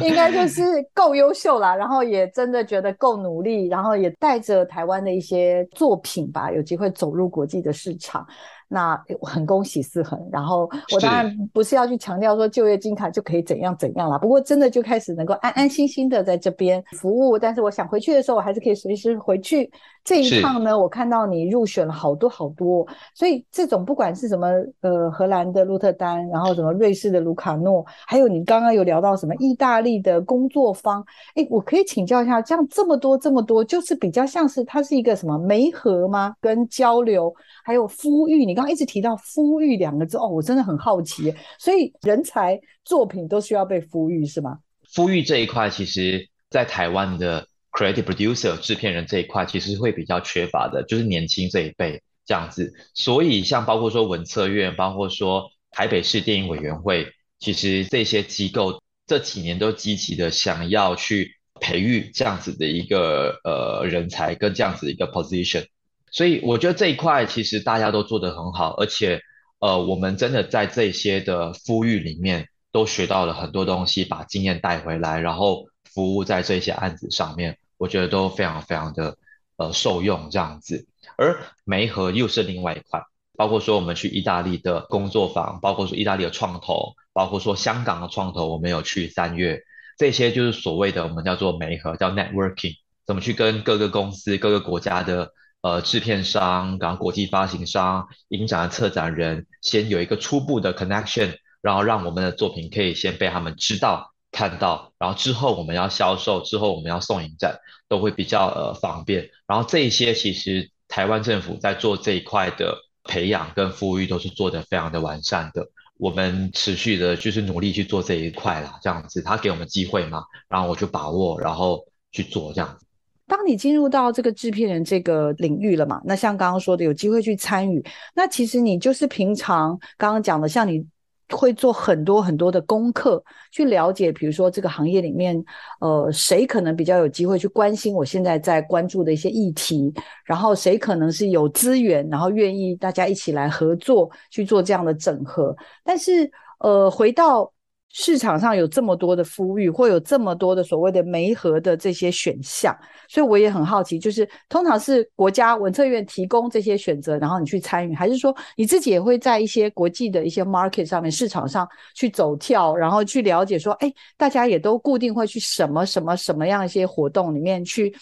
[0.08, 8.26] 应该就是够优秀啦，然后也真的觉得够努力，然后也带着台湾的一些作品吧，有机会走入国际的市场。
[8.68, 19.70] 那我很恭喜思恒，然后我当然不是要去强调说就业金卡就可以怎样怎样啦，不过真的就开始能够安安心心的在这边服务，但是我想回去的时候，我还是可以随时回去。
[20.02, 24.48] 这一趟呢，我看到你入选了好多好多，所以这种不管是什么
[24.82, 31.02] 呃荷兰的鹿特丹，然后什么瑞士的卢卡诺，还有你刚刚有聊到什么意大利的工作方，
[31.36, 36.34] 哎，我可以请教一下，这样这么多这么多，就是比较像是它是一个什么媒合吗？
[36.38, 44.60] 跟交流，还有呼吁，你刚刚一直提到孵育两个字哦，我真的很好奇，所以人才作品都需要被孵育是吗？
[44.94, 47.46] 孵育这一块，其实在台湾的。
[47.76, 52.72] Creative producer 制片人这一块其实会比较缺乏的，就是年轻这一辈，这样子。
[52.94, 57.08] 所以像包括说文策院，包括说台北市电影委员会，
[57.40, 65.66] 其实这些机构这几年都积极的想要去培育这样子的一个呃人才跟这样子一个 position。
[66.14, 69.20] 所以我觉得这一块其实大家都做得很好，而且
[69.58, 77.58] 呃我们真的在这些的孵育里面都学到了很多东西，把经验带回来，然后服务在这些案子上面。
[77.76, 79.16] 我觉得都非常非常的
[79.56, 80.86] 呃受用这样子，
[81.18, 83.02] 而媒河又是另外一块，
[83.36, 89.60] 包括说我们去意大利的工作坊，包括说意大利的创投，包括说香港的创投，我们有去三月，
[89.98, 95.32] 这些就是所谓的我们叫做媒河，叫 networking，怎么去跟各个公司、各个国家的
[95.64, 104.12] 呃制片商、然后国际发行商、影展的策展人，先有一个初步的 connection，然后让我们的作品可以先被他们知道。
[104.36, 107.56] 看到，然后之后我们要销售，之后我们要送影展，
[107.88, 109.30] 都会比较呃方便。
[109.46, 115.68] 然后这一些其实台湾政府在做这一块的培养跟复育都是做得非常的完善的。
[115.98, 122.86] 我们持续的就是努力去做这一块啦，这样子他给我们机会嘛，然后我就把握，然后去做这样子。
[123.26, 127.84] 当你进入到这个制片人这个领域了嘛，那像刚刚说的有机会去参与，
[128.14, 130.86] 那其实你就是平常刚刚讲的，像你。
[131.30, 135.42] 会做很多很多的功课，去了解，比如说这个行业里面，
[135.80, 139.92] 呃，谁可能比较有机会去关心我现在在关注的一些议题，
[140.26, 145.56] 然后谁可能是有资源，然后愿意大家一起来合作去做这样的整合。
[145.82, 147.50] 但是，呃，回到。
[147.96, 152.76] 市场上有这么多的呼吁，或有这么多的所谓的媒合的这些选项，
[153.08, 167.94] 所以我也很好奇，就是通常是国家文策院提供这些选择，然后你去参与，还是说你自己也会在一些国际的一些 market 上面市场上去走跳，然后去了解说，哎，大家也都固定会去什么什么什么样一些活动里面去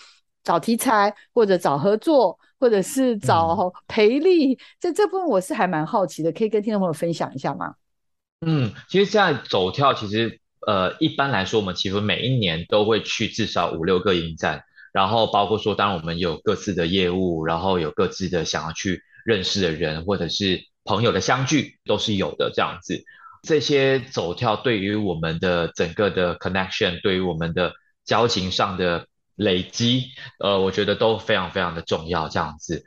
[0.42, 7.74] 找题材，或者找合作，或者是找培力，这、嗯、这部分我是还蛮好奇的，可以跟听众朋友分享一下吗？
[8.44, 23.04] 嗯，其实现在走跳，其实呃，一般来说，我们其实每一年都会去至少五六个影展，然后包括说，当然我们有各自的业务，然后有各自的想要去认识的人，或者是朋友的相聚，都是有的这样子。
[23.44, 27.72] 这些走跳对于我们的整个的 connection，对于我们的
[28.04, 30.06] 交情上的累积，
[30.40, 32.84] 呃，我觉得都非常非常的重要这样子。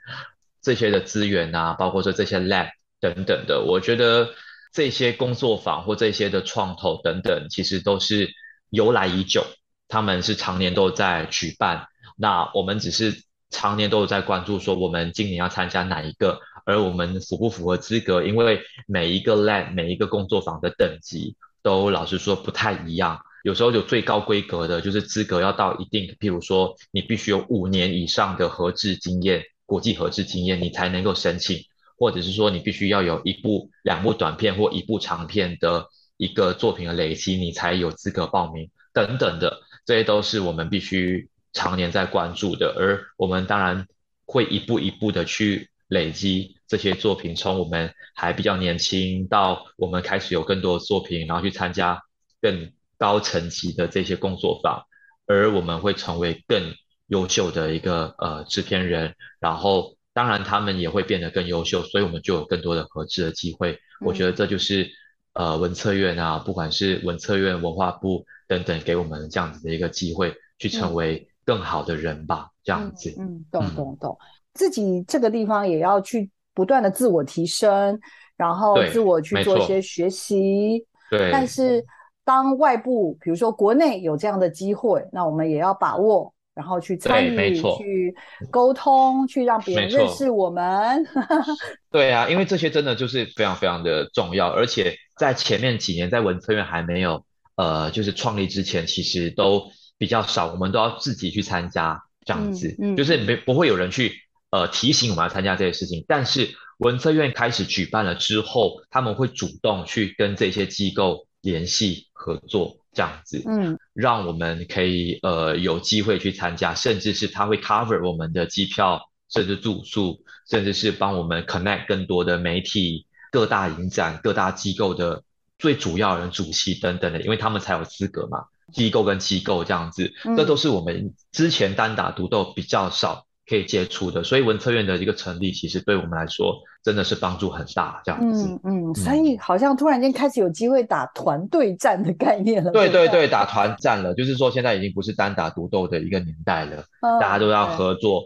[0.62, 2.68] 这些的资源啊，包括说这些 lab
[3.00, 4.28] 等等的，我觉得。
[4.76, 8.30] 这些工作坊或这些的创投等等，其实都是
[8.72, 9.46] 由来已久，
[9.88, 11.88] 他们是常年都在举办。
[12.18, 18.22] 那我们只是常年都有在关注，说我们今年要参加哪一个，而我们符不符合资格？
[18.26, 31.64] 因为每一个 lab 每一个工作坊的等级都老实说不太一样，有时候有最高规格的，就是资格要到一定，譬如说你必须有五年以上的合制经验，国际合制经验，你才能够申请。
[31.98, 42.74] 或者是说你必须要有一部、两部短片或一部长片的一个作品的累积，你才有资格报名等等的，这些都是我们必须常年在关注的。
[42.78, 43.88] 而我们当然
[44.26, 52.02] 会一步一步的去累积这些作品，从我们还比较年轻到我们开始有更多的作品，然后去参加
[52.42, 54.84] 更高层级的这些工作坊，
[55.28, 56.74] 而我们会成为更
[57.08, 59.95] 优秀的一个呃制片人，然后。
[60.16, 63.74] 当然，他们也会变得更优秀，所以我们就有更多的合资的机会。
[63.74, 64.90] 嗯、我觉得这就是
[65.34, 72.46] 呃文策院啊，不管是文策院、文化部等等，给我们这样子的一个机会，去成为更好的人吧。
[72.46, 74.18] 嗯、这样子，嗯，懂懂懂。
[74.54, 78.00] 自己这个地方也要去不断的自我提升，
[78.38, 80.86] 然后自我去做一些学习。
[81.12, 81.30] 对。
[81.30, 81.84] 但是
[82.24, 86.34] 当外部，比如说国内有这样的机会，那我们也要把握。
[86.56, 88.16] 然后去参与，去
[88.50, 91.06] 沟通，去让别人认识我们。
[91.92, 97.26] 对啊，因为这些真的就是非常非常的重要，而且在前面几年，在文策院还没有
[97.58, 104.14] 呃就是创立之前，其实都比较少，我们都要自己去参加这样子，嗯嗯、就是没不会有人去
[104.50, 106.06] 呃提醒我们要参加这些事情。
[106.08, 112.78] 但是文策院开始举办了之后，他们会主动去跟这些机构联系合作。
[112.96, 125.24] 这样子，嗯，让我们可以呃有机会去参加，甚至是他会 cover 我们的机票，甚至住宿，甚至是帮我们 connect 更多的媒体、各大影展、各大机构的
[125.60, 128.46] 最主要人主席等等的，因为他们才有资格嘛。
[128.74, 138.60] 机构跟机构这样子，嗯，这都是我们之前单打独斗比较少可以接触的，所以文策院的一个成立，其实对我们来说真的是帮助很大，这样子。
[138.64, 142.72] 嗯嗯，所以好像突然间开始有机会打团队战的概念了。
[142.72, 146.84] 对对对，打团战了，就是说现在已经不是单打独斗的一个年代了，
[147.20, 148.24] 大家都要合作，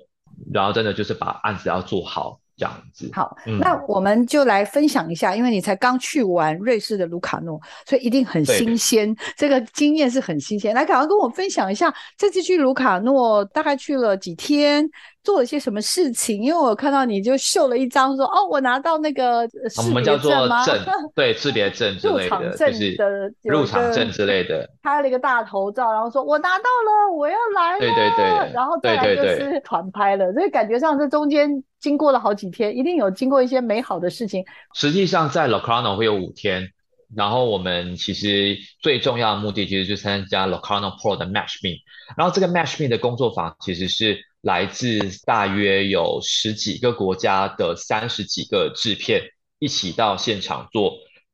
[0.53, 3.10] 然后真的就是把案子要做好，这样子。
[3.14, 10.74] 好，嗯、那我们就来分享一下，因为你才刚去完瑞士的卢卡诺，所以一定很新鲜，这个经验是很新鲜。
[10.76, 14.89] 来，赶快跟我分享一下，这次去卢卡诺大概去了几天？
[15.30, 16.41] 做了些什么事情？
[16.41, 19.47] 因为我看到你就秀了一张，说哦，我拿到那个？
[19.77, 20.32] 我们叫做
[20.65, 22.97] 证， 对，识别证之类的，就是
[23.43, 24.67] 入场证之类的。
[24.82, 27.80] 拍了一个大头照，然后说我拿到了，我要来了。
[27.80, 28.53] 对对对。
[28.55, 34.43] 然后再来就是团拍了，所以感觉上这中间经过了好几天，一定有经过一些美好的事情。
[34.73, 36.69] 实际上在 Locarno 会有五天，
[37.15, 41.77] 然后我们其实最重要的目的其实就是参加 Locarno Pro 的 Match Me，
[42.17, 44.17] 然后这个 Match Me 的工作坊其实是。
[44.41, 49.23] 来自大约有十几个国家的三十几个制片
[49.59, 50.93] 一起到现场做，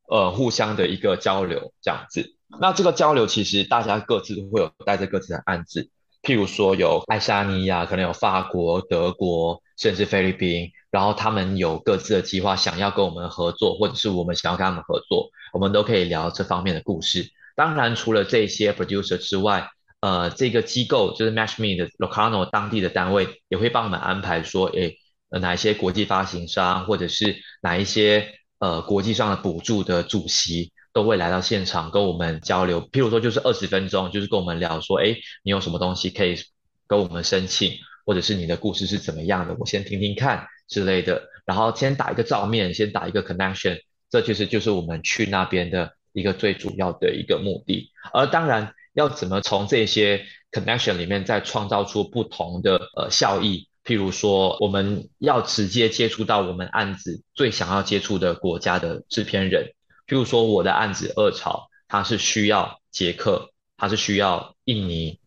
[0.09, 2.35] 呃，互相的一个交流这样子。
[2.59, 5.89] 那这个交流其实大家各自都会有带着各自的案子，
[6.23, 17.29] 譬如说有爱沙尼亚，可能有法国、德国，甚至菲律宾，然后他们有各自的计划，想要跟我们合作，或者是我们想要跟他们合作，我们都可以聊这方面的故事。
[17.55, 19.69] 当然，除了这些 producer 之外，
[20.05, 24.99] 呃，这个机构就是 Match Me 的 Locano 当地的单位也会帮我们安排说，诶，
[25.31, 32.87] 哪一些国际发行商或者是哪一些呃国际上的补助的主席都会来到现场跟我们交流。
[32.91, 36.35] 譬如说，就是二十分钟，就是跟我们聊说，诶，你有什么东西可以
[36.85, 37.71] 跟我们申请，
[38.05, 41.23] 或者是你的故事是怎么样的，我先听听看之类的。
[41.47, 43.79] 然后先打一个照面，先打一个 connection，
[44.11, 47.89] 这其实就是我们去那边的一个最主要的一个目的。
[48.13, 48.74] 而当然。
[48.95, 53.67] 要怎么从这些 connection 里面再创造出不同的呃效益？
[53.83, 59.73] 譬如说，我们要直接接触到我们案子最想要接触的国家的制片人。
[60.07, 65.19] 譬如说，我的案子《恶潮》，它是需要捷克，它是需要印尼、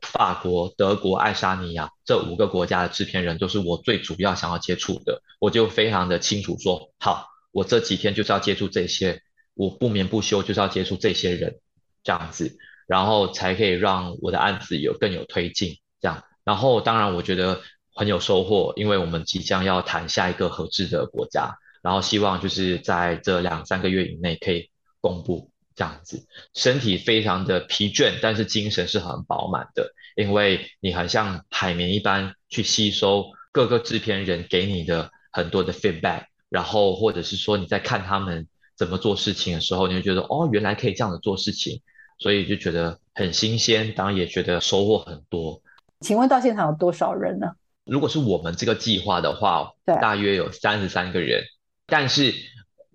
[0.00, 5.20] 法国、德国、爱沙尼亚这五个国家的制片人，都是我最主要想要接触的。
[5.38, 9.20] 我就非常的清楚说，好，我这几天就是要接触这些，
[9.52, 11.58] 我不眠不休就是要接触这些人，
[12.02, 12.56] 这样子。
[12.90, 16.24] 然后才可以让我的案子有更有推进，这样。
[16.42, 17.60] 然后当然我觉得
[17.94, 24.70] 很有收获，因为我们即将要谈下一个合资的国家，然后希望就是在这两三个月以内可以
[25.00, 26.26] 公布这样子。
[26.52, 41.80] 身体非常的疲倦，但是精神是很饱满的，因为你很像海绵一般去吸收各个制片人给你的很多的 feedback，然后或者是说你在看他们怎么做事情的时候，你会觉得哦，原来可以这样子做事情。
[42.20, 45.60] 所以就觉得很新鲜，当然也觉得收获很多。
[46.00, 47.48] 请问到现场有多少人呢？
[47.84, 51.42] 如果是我们这个计划的话，对，大约有三十三个人。
[51.86, 52.32] 但是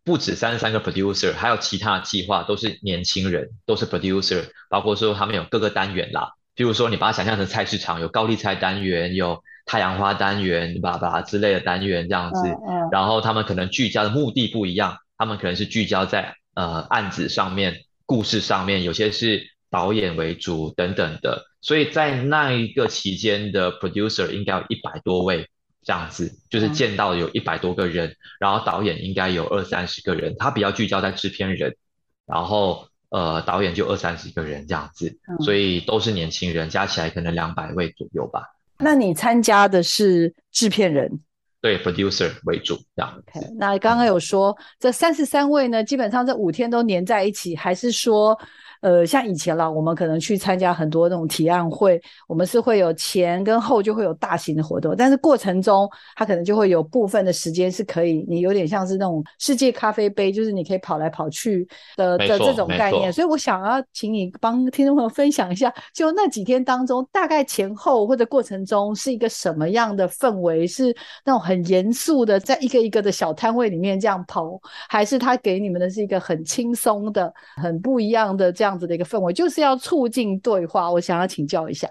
[0.04, 6.30] 不止三十三个 producer，还有其他的计划都是年轻人，都是 producer，包括说他们有各个单元啦。
[6.56, 12.48] 譬如说，你把它想象成菜市场，有高丽菜单元，有太阳花单元，吧吧之类的单元这样子。
[12.48, 12.90] 嗯嗯。
[12.92, 17.82] 然后他们可能聚焦的目的不一样，他们可能是聚焦在呃案子上面。
[18.06, 25.50] 故事上面有些是导演为主等等的，所以在那一个期间的 producer 应该有一百多位
[25.84, 31.76] 这样子，就是见到有一百多个人，然后导演应该有二三十个人，他比较聚焦在制片人，
[32.26, 38.42] 然后呃导演就二三十个人这样子，所以都是年轻人，加起来可能两百位左右吧。
[38.78, 41.20] 那你参加的是制片人？
[41.66, 43.12] 对 producer 为主，这样。
[43.18, 48.38] OK，那刚刚有说这三十三位呢，基本上这五天都黏在一起，还是说？
[48.86, 61.68] 呃，像以前啦，我们可能去参加很多那种提案会，我们是会有前跟后就会有大型的活动，但是过程中它可能就会有部分的时间是可以，你有点像是那种世界咖啡杯，就是你可以跑来跑去
[61.98, 63.12] 的的这种概念。
[63.12, 70.68] 所以我想要请你帮听众朋友分享一下，就那几天当中，大概前后或者过程中是一个什么样的氛围？
[70.68, 78.75] 是那种很严肃的，在一个一个的小摊位里面这样跑，还是他给你们的是一个很轻松的、很不一样的这样？
[78.78, 80.92] 子的一个氛围，就是要促进对话。
[80.92, 81.90] 我想要请教一下。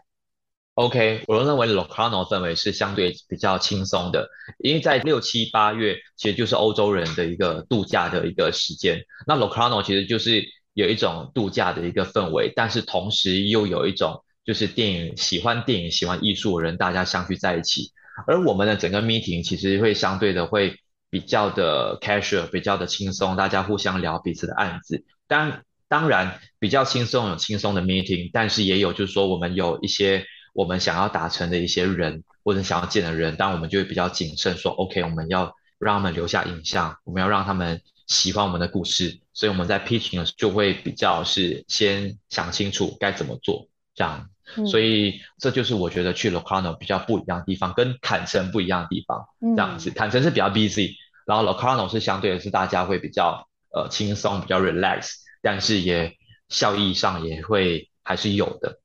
[0.74, 4.28] OK，我认为 Locarno 氛围是相对比较轻松的，
[4.58, 9.00] 因为在六七八月其实就是欧洲人的一个度假的一个时间。
[9.26, 17.92] 那 Locarno 其实就是有一种度假的一个氛围，但是同时又有一种就是电影喜欢电影、喜欢艺术的人大家相聚在一起。
[18.26, 20.76] 而我们的整个 meeting 其实会相对的会
[21.08, 25.04] 比较的 casual，比较的轻松，大家互相聊彼此的案子。
[25.28, 44.28] 当当然比较轻松，有轻松的 meeting，但是也有就是说我们有一些我们想要达成的一些人或者想要见的人，但我们就会比较谨慎说，OK，我们要让他们留下印象，我们要让他们喜欢我们的故事，所以我们在 pitching 的时候就会比较是先想清楚该怎么做，这样。
[44.56, 49.26] 嗯、所以这就是我觉得去 Locarno 比较不一样的地方，跟坦诚不一样的地方。
[49.56, 55.12] 这样子，坦诚是比较 busy，然后 Locarno 是相对的是大家会比较呃轻松，比较 relax，
[55.44, 56.10] 但是也
[56.48, 58.80] 效益上也会还是有的。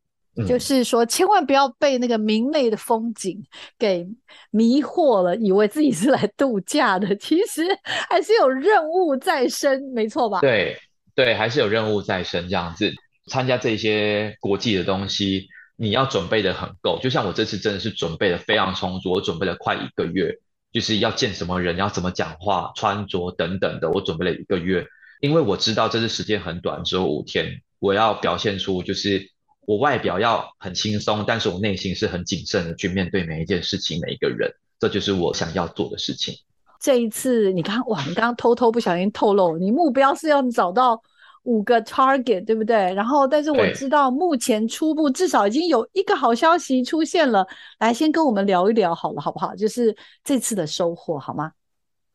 [0.48, 3.44] 就是说，千万不要被那个明媚的风景
[3.78, 4.08] 给
[4.52, 7.64] 迷惑了，以为自己是来度假的，其实
[8.10, 10.40] 还是有任务在身，没错吧？
[10.40, 10.78] 对
[11.14, 12.44] 对，还是有任务在身。
[12.48, 12.90] 这样子
[13.30, 17.00] 参加这些国际的东西，你要准备的很够。
[17.02, 20.34] 就像我这次真的是准备的非常充足，我准备了快一个月，
[20.72, 24.88] 就是要见什么人，要怎么讲话、穿着等等的，我准备了一个月，
[25.20, 29.32] 因为我知道这次时间很短，只有五天，我要表现出就是。
[29.68, 36.34] 我外表要很轻松，但是我内心是很谨慎的去面对每一件事情、每一个人，这就是我想要做的事情。
[36.80, 41.00] 这一次，你刚，哇，你刚刚偷偷不小心透露，你目标是要找到
[41.44, 42.76] 五个 target，对不对？
[42.96, 47.46] 然后，但是我知道目前初步至少已经有一个好消息出现了，
[47.78, 49.54] 来，先跟我们聊一聊好了，好不好？
[49.56, 51.52] 就是这次的收获，好吗？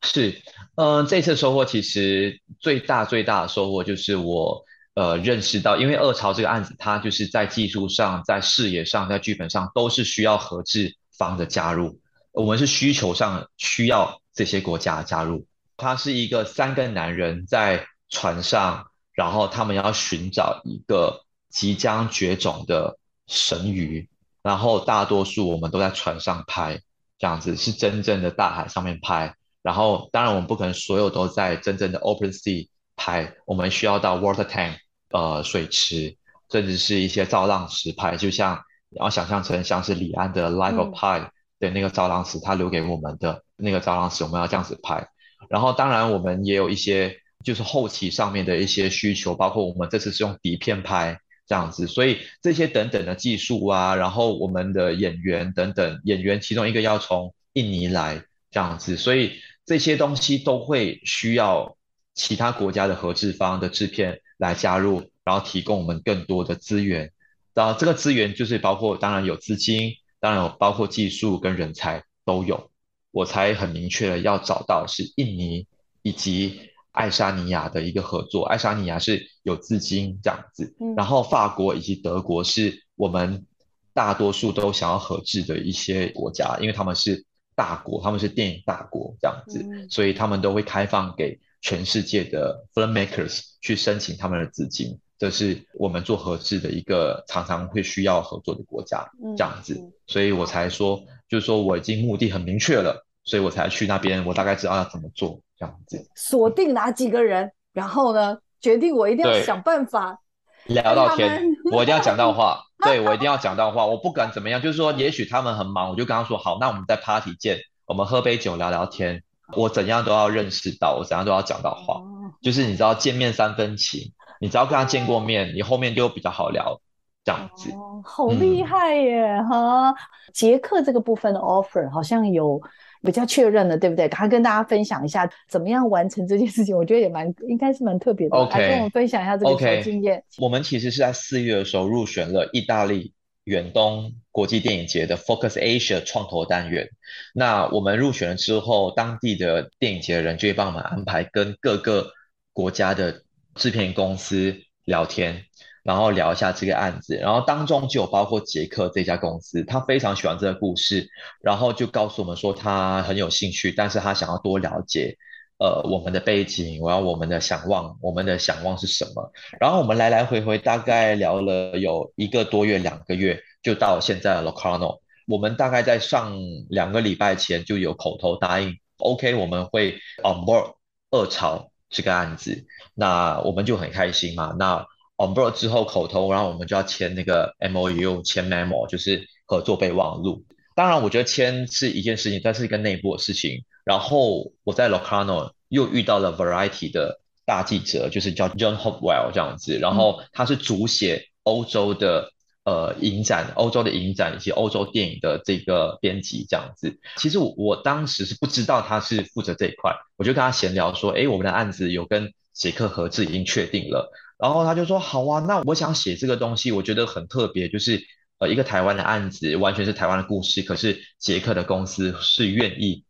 [0.04, 0.40] 是，
[0.76, 4.64] 嗯、这次收获其实最大最大的收获就是我。
[4.96, 11.98] 呃，认识到，因为二巢这个案子，它就是在技术上、在视野上、在剧本上，都是需要核制方的加入。
[12.30, 15.48] 我们是需求上需要这些国家加入。
[15.76, 22.96] 它是一个三个男人在船上，然后他们要寻找一个即将绝种的
[23.26, 24.08] 神鱼，
[24.44, 26.80] 然后大多数我们都在船上拍，
[27.18, 29.34] 这样子是真正的大海上面拍。
[29.64, 34.76] 然后，当然我们不可能所有都在真正的 open sea 拍，我们需要到 water tank。
[35.10, 36.16] 呃，水池，
[36.50, 41.20] 甚至是一些造浪池拍，就像你要想象成像是李安的《Life of Pi》
[41.60, 45.06] 的那个造浪池，他留给我们的那个造浪池，我们要这样子拍。
[45.48, 59.34] 然后，当然我们也有一些就是后期上面的一些需求，包括我们这次是用底片拍这样子，所以这些等等的技术啊，然后我们的演员等等演员，其中一个要从印尼来这样子，所以
[59.66, 61.76] 这些东西都会需要
[62.14, 64.20] 其他国家的合制方的制片。
[64.36, 67.12] 来加入，然后提供我们更多的资源。
[67.54, 72.68] 然后这个资源就是包括，当然有资金，当然有包括技术跟人才都有。
[73.12, 75.68] 我才很明确的要找到是印尼
[76.02, 76.60] 以及
[76.90, 78.44] 爱沙尼亚的一个合作。
[78.44, 83.46] 爱沙尼亚是有资金这样子，然后法国以及德国是我们
[83.92, 87.24] 大多数都想要合制的一些国家，因为他们是
[87.54, 91.40] 大国，他们是电影大国这样子，所以他们都会开放给。
[91.66, 106.06] 全世界的 filmmakers 去申请他们的资金，这是我们做合制的一个常常会需要合作的国家，这样子，所以我才说，就是说我已经目的很明确了，所以我才去那边，我大概知道要怎么做，这样子。
[106.14, 110.20] 锁定哪几个人，然后呢，决定我一定要想办法
[110.66, 111.42] 聊到天，
[111.72, 119.22] 我一定要讲到话， 对，我一定要讲到话，我不管怎么样，就是说，也许他们很忙，我就跟他说好，那我们在 party 见，我们喝杯酒聊聊天。
[119.54, 122.00] 我怎样都要认识到，我怎样都要讲到话，
[122.40, 126.80] 就是你知道见面三分情，你只要跟他见过面，你后面就比较好聊，
[127.24, 127.70] 这样子。
[127.72, 129.94] 哦，好厉害耶，哈、嗯！
[130.32, 132.58] 捷克这个部分的 offer 好像有
[133.04, 134.08] 比较确认了，对不对？
[134.08, 138.36] 赶快跟大家分享一下怎么样完成这件事情， 我觉得也蛮应该是蛮特别的。
[138.36, 140.18] OK，来跟我们分享一下这个经验。
[140.18, 140.42] Okay.
[140.42, 143.12] 我们其实是在四月的时候入选了意大利
[143.44, 146.88] 远东国际电影节的 Focus Asia 创投单元，
[147.34, 152.06] 那我们入选了之后，当地的电影节的人就会帮我们安排跟各个
[152.54, 153.22] 国家的
[153.54, 155.44] 制片公司聊天，
[155.84, 161.08] 然后聊一下这个案子，然后当中就有包括杰克这家公司，他非常喜欢这个故事，
[161.40, 165.16] 然后就告诉我们说他很有兴趣，但是他想要多了解。
[165.56, 169.32] 呃，我们的背景，我要我们的想望，我们的想望是什么？
[169.60, 174.98] 然后我们来来回回大概聊了有一个多月、两个月，就到现在的 Locarno。
[175.28, 176.36] 我们大概在上
[176.68, 179.92] 两个礼拜前就有口头答应，OK，我们会
[180.24, 180.74] on board
[181.12, 182.66] 二巢这个案子。
[182.94, 184.56] 那我们就很开心嘛。
[184.58, 184.84] 那
[185.16, 190.44] on board 之后口头，然后我们就要签那个 MOU，签 memo，就是合作备忘录。
[190.74, 193.64] 当然，我觉得签是一件事情，但是一个内部的事情。
[193.84, 199.78] 然后我在 Locarno 又遇到了 Variety 的大记者，就是叫 John Hopewell 这样子。
[199.78, 202.32] 然后他是主写欧洲的
[202.64, 206.98] 呃影展、欧洲的影展以及欧洲电影的这个编辑这样子。
[207.18, 218.02] 其实我我当时是不知道他是负责这一块，我就跟他闲聊说：“诶，我们的案子有跟捷克合制已经确定了。”然后他就说：“好啊，那我想写这个东西，我觉得很特别，就是
[218.38, 223.04] 呃一个台湾的案子，完全是台湾的故事，可是捷克的公司是愿意。”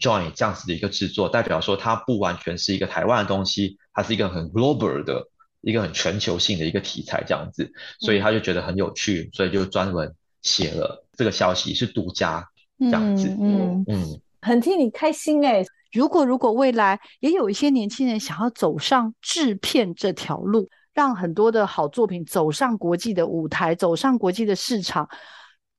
[0.00, 5.28] Join 这样子的一个制作，代表说它不完全是一个台湾的东西，它是一个很 global 的
[5.60, 12.44] 一个很全球性的一个题材这样子，所以他就觉得很有趣，所以就专门写了这个消息是独家
[12.80, 13.28] 这样子。
[13.40, 15.64] 嗯嗯，很替你开心哎。
[15.92, 25.08] 如果如果未来也有一些年轻人想要走上制片这条路，让很多的好作品走上国际的舞台，走上国际的市场，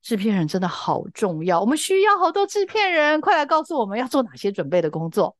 [0.02, 1.60] 制片人真的好重要。
[1.60, 5.36] 我们需要好多制片人，快来告诉我们要做哪些准备的工作。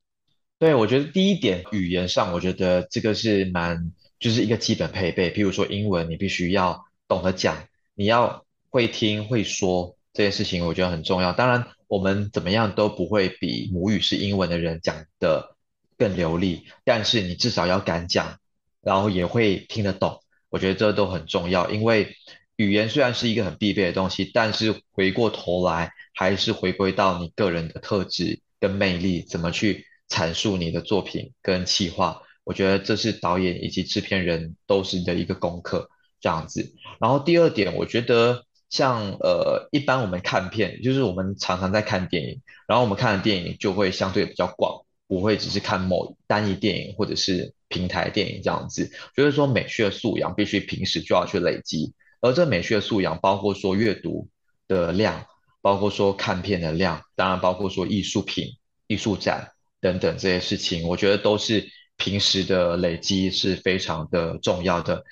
[0.59, 5.33] 对，我觉得第一点语言上，我觉得这个是蛮就是一个基本配备。
[5.33, 7.57] 譬如说英文，你必须要懂得讲，
[7.95, 11.33] 你要会听会说这件事情，我觉得很重要。
[11.33, 11.65] 当然。
[11.89, 15.57] 我们怎么样都不会比母语是英文的人讲得
[15.97, 18.39] 更流利，但是你至少要敢讲，
[18.83, 20.21] 然后也会听得懂。
[20.51, 22.15] 我觉得这都很重要，因为
[22.57, 32.21] 语言虽然是一个很必备的东西，但是回过头来还是回归到你个人的特质跟魅力，怎么去阐述你的作品跟企划。
[32.45, 35.89] 我觉得这是导演以及制片人都是你的一个功课，
[36.21, 36.75] 这样子。
[37.01, 38.45] 然后第二点，我觉得。
[38.71, 48.91] 像呃，一般我们看片，就是我们常常在看电影，然后我们看的电影就会相对比较广，不会只是看某单一电影或者是平台电影这样子。
[49.17, 54.29] 就是说美学素养必须平时就要去累积，而这美学素养包括说阅读
[54.67, 55.25] 的量，
[55.63, 58.47] 包括说看片的量，当然包括说艺术品、
[58.87, 61.67] 艺术展等等这些事情，我觉得都是
[61.97, 65.03] 平时的累积是非常的重要的。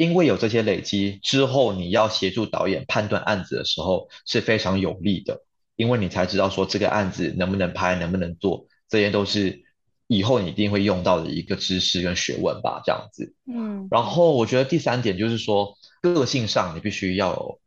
[0.00, 5.42] 因为有这些累积之后，你要协助导演判断案子的时候是非常有利的，
[5.76, 9.62] 因为你才知道说这个案子能不能拍，能不能做，这些都是
[10.06, 13.34] 以后你一定会用到的一个知识跟学问吧，这样子。
[13.46, 17.60] 嗯，然后我觉得第三点就是说，个性上你必须要有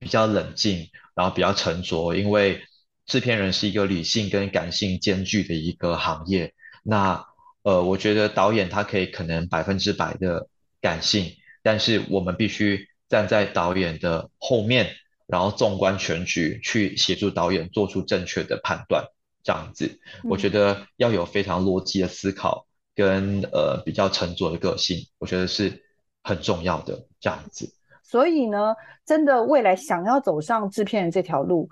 [0.00, 2.62] 比较冷静，然后比较沉着，因为
[3.06, 6.52] 制片人是一个理性跟感性兼具的一个行业。
[6.82, 7.24] 那
[7.62, 10.48] 呃，我觉得导演他可以可能百分之百的
[10.80, 11.30] 感性。
[11.66, 14.94] 但是我们必须站在导演的后面，
[15.26, 19.04] 然后纵观全局，去协助导演做出正确的判断。
[19.42, 25.82] 这样子，我觉得要有非常逻辑的思考跟，呃比较沉着的个性，我觉得是
[26.22, 27.04] 很重要的。
[27.18, 27.68] 这样子，
[28.04, 31.68] 所以呢，真的未来想要走上制片人这条路。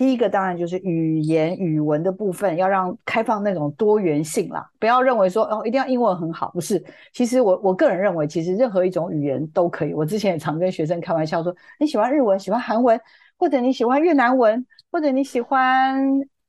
[0.00, 6.82] 第一个当然就是语言语文的部分，要让开放那种多元性啦，不要认为说哦一定要英文很好，不是。
[7.12, 9.92] 其实我我个人认为，其实任何一种语言都可以。
[9.92, 12.98] 我之前也常跟学生开玩笑说，你喜欢日文，喜欢韩文，
[13.36, 16.02] 或者你喜欢越南文，或者你喜欢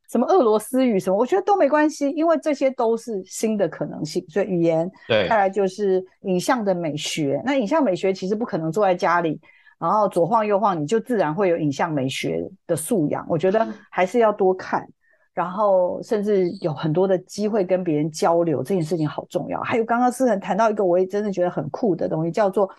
[0.10, 4.26] 什么俄罗斯语什么，我觉得都没关系，因为这些都是新的可能性。
[4.30, 7.42] 所以语言，对，再来就是影像的美学。
[7.44, 9.42] 那影像美学其实不可能坐在家里。
[9.82, 13.26] 然后左晃右晃，你就自然会有影像美学的素养。
[13.28, 14.88] 我觉得还是要多看，
[15.34, 19.60] 然后甚至有很多的机会跟别人交流，这件事情好重要。
[19.62, 22.70] 还有刚刚思恒谈到一个我也真的觉得很酷的东西，叫做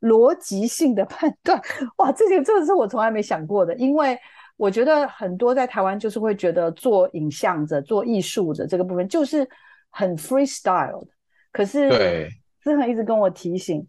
[0.00, 1.60] 逻辑性的判断。
[1.96, 4.16] 哇，这个这个是我从来没想过的，因为
[4.56, 9.44] 我觉得很多在台湾就是会觉得做影像者、做艺术者这个部分就是
[9.90, 11.10] 很 freestyle 的。
[11.50, 12.30] 可是
[12.62, 13.84] 思恒一直跟我提醒。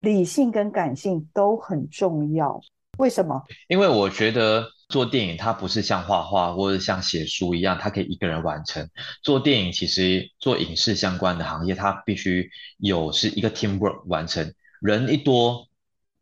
[0.00, 2.60] 理性跟感性都很重要，
[2.98, 3.42] 为什么？
[3.68, 8.88] 因为我觉得做电影它不是像画画或者像写书一样，它可以一个人完成。
[9.22, 14.54] 做电影其实做影视相关的行业，它必须有是一个 teamwork 完成。
[14.80, 15.68] 人一多，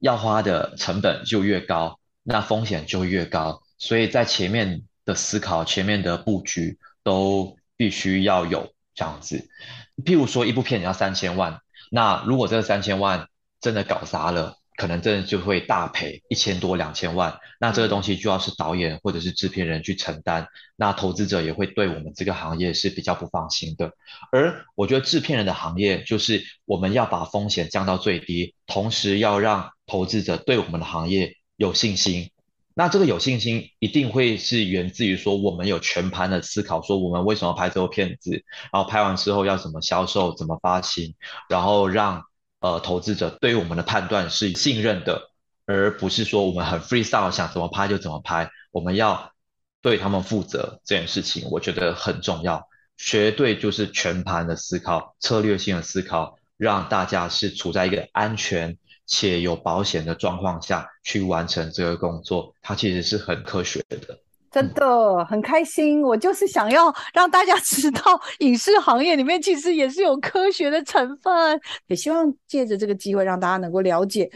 [0.00, 3.62] 要花的成本就越高，那风险就越高。
[3.78, 9.48] 所以在前面的思考、前面的布局都必须要有这样子。
[10.04, 11.60] 譬如说，一部片你要三千万，
[11.92, 13.28] 那如果这三千万，
[13.60, 17.36] 真的搞砸了，可能真的就会大赔一千多两千万。
[17.60, 20.46] 那这个东西就要是导演或者是制片人去承担，
[20.76, 23.90] 那投资者也会对我们这个行业是比较不放心的。
[24.30, 32.30] 而我觉得制片人的行业就是我们要把风险降到最低，同时要让投资者对我们的行业有信心。
[32.74, 41.16] 那这个有信心一定会是源自于说我们有全盘的思考，说我们为什么拍这部片子，然后拍完之后要怎么销售、怎么发行，
[41.48, 42.22] 然后让。
[42.60, 45.30] 呃，投资者对于我们的判断是信任的，
[45.66, 48.50] 而不是说我们很 freestyle 想怎么拍就怎么拍。
[48.70, 49.32] 我们要
[49.80, 64.20] 对他们负责，这件事情我觉得很重要，绝对就是全盘的思考、策略性的思考，让大家是处在一个安全且有保险的状况下去完成这个工作，它其实是很科学的。
[64.50, 68.00] 真的很开心，我就是想要让大家 知道，
[68.38, 74.30] 影视行业里面其实也是有科学的成分，也希望借着这个机会让大家能够了解，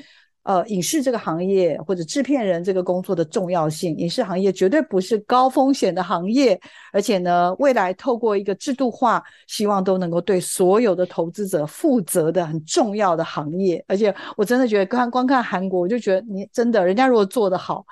[0.45, 6.61] 呃，影视这个行业或者制片人这个工作的重要性，影视行业绝对不是高风险的行业，
[6.93, 13.85] 而且呢，未来透过一个制度化，希望都能够对所有的投资者负责的很重要的行业。
[13.87, 17.85] 而且我真的觉得，看光看韩国，我就觉得你真的，人家如果做得好，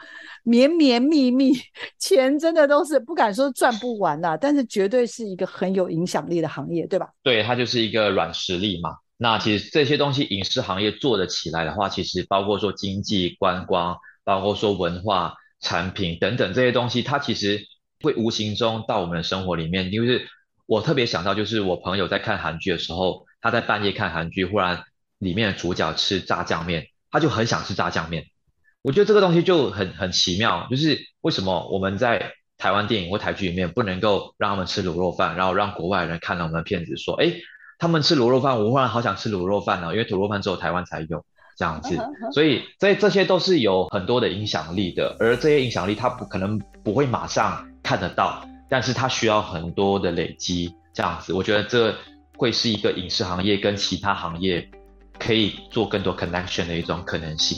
[0.43, 1.53] 绵绵密密，
[2.01, 7.09] 钱真的都是不敢说赚不完啦，但是绝对是一个很有影响力的行业，对吧？
[7.23, 8.91] 对，它就是一个软实力嘛。
[9.23, 17.67] 那其实这些东西，影视行业做得起来的话，其实包括说经济、观光，包括说文化产品等等这些东西，它其实
[18.01, 19.93] 会无形中到我们的生活里面。
[19.93, 20.27] 就是
[20.65, 24.85] 我特别想到，就是我朋友在看韩剧的时候，他在半夜看韩剧，忽然
[25.19, 28.25] 里面的主角吃炸酱面，他就很想吃炸酱面。
[28.81, 37.35] 我觉得这个东西就很很奇妙，就是为什么我们在台湾电影或台剧里面不能够让他们吃卤肉饭，然后让国外人看到我们的片子说，哎。
[37.81, 41.25] 他们吃卤肉饭，我忽然好想吃卤肉饭了，因为卤肉饭只有台湾才有
[41.57, 41.97] 这样子，
[42.33, 51.95] 所以这这些都是有很多的影响力的，而这些影响力它不可能不会马上看得到，但是它需要很多的累积这样子，我觉得这
[52.37, 54.69] 会是一个影视行业跟其他行业
[55.19, 57.57] 可以做更多 connection 的一种可能性。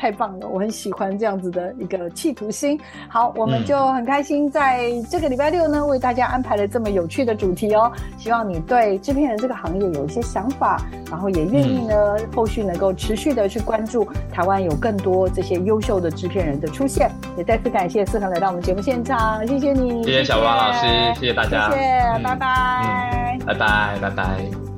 [0.00, 2.80] 太棒了，我很喜欢这样子的一个企图心。
[3.06, 7.92] 好，我们就很开心在这个礼拜六呢，为大家安排了这么有趣的主题哦。
[8.16, 10.80] 希望你对制片人这个行业有一些想法，
[11.10, 17.10] 然后也愿意呢，嗯、后续能够持续的去关注台湾有更多这些优秀的制片人的出现。
[17.36, 20.86] 也再次感谢思恒来到我们节目现场，谢谢你，谢谢小王老师，
[21.20, 24.69] 谢谢大家，谢谢，拜拜，拜拜，拜拜。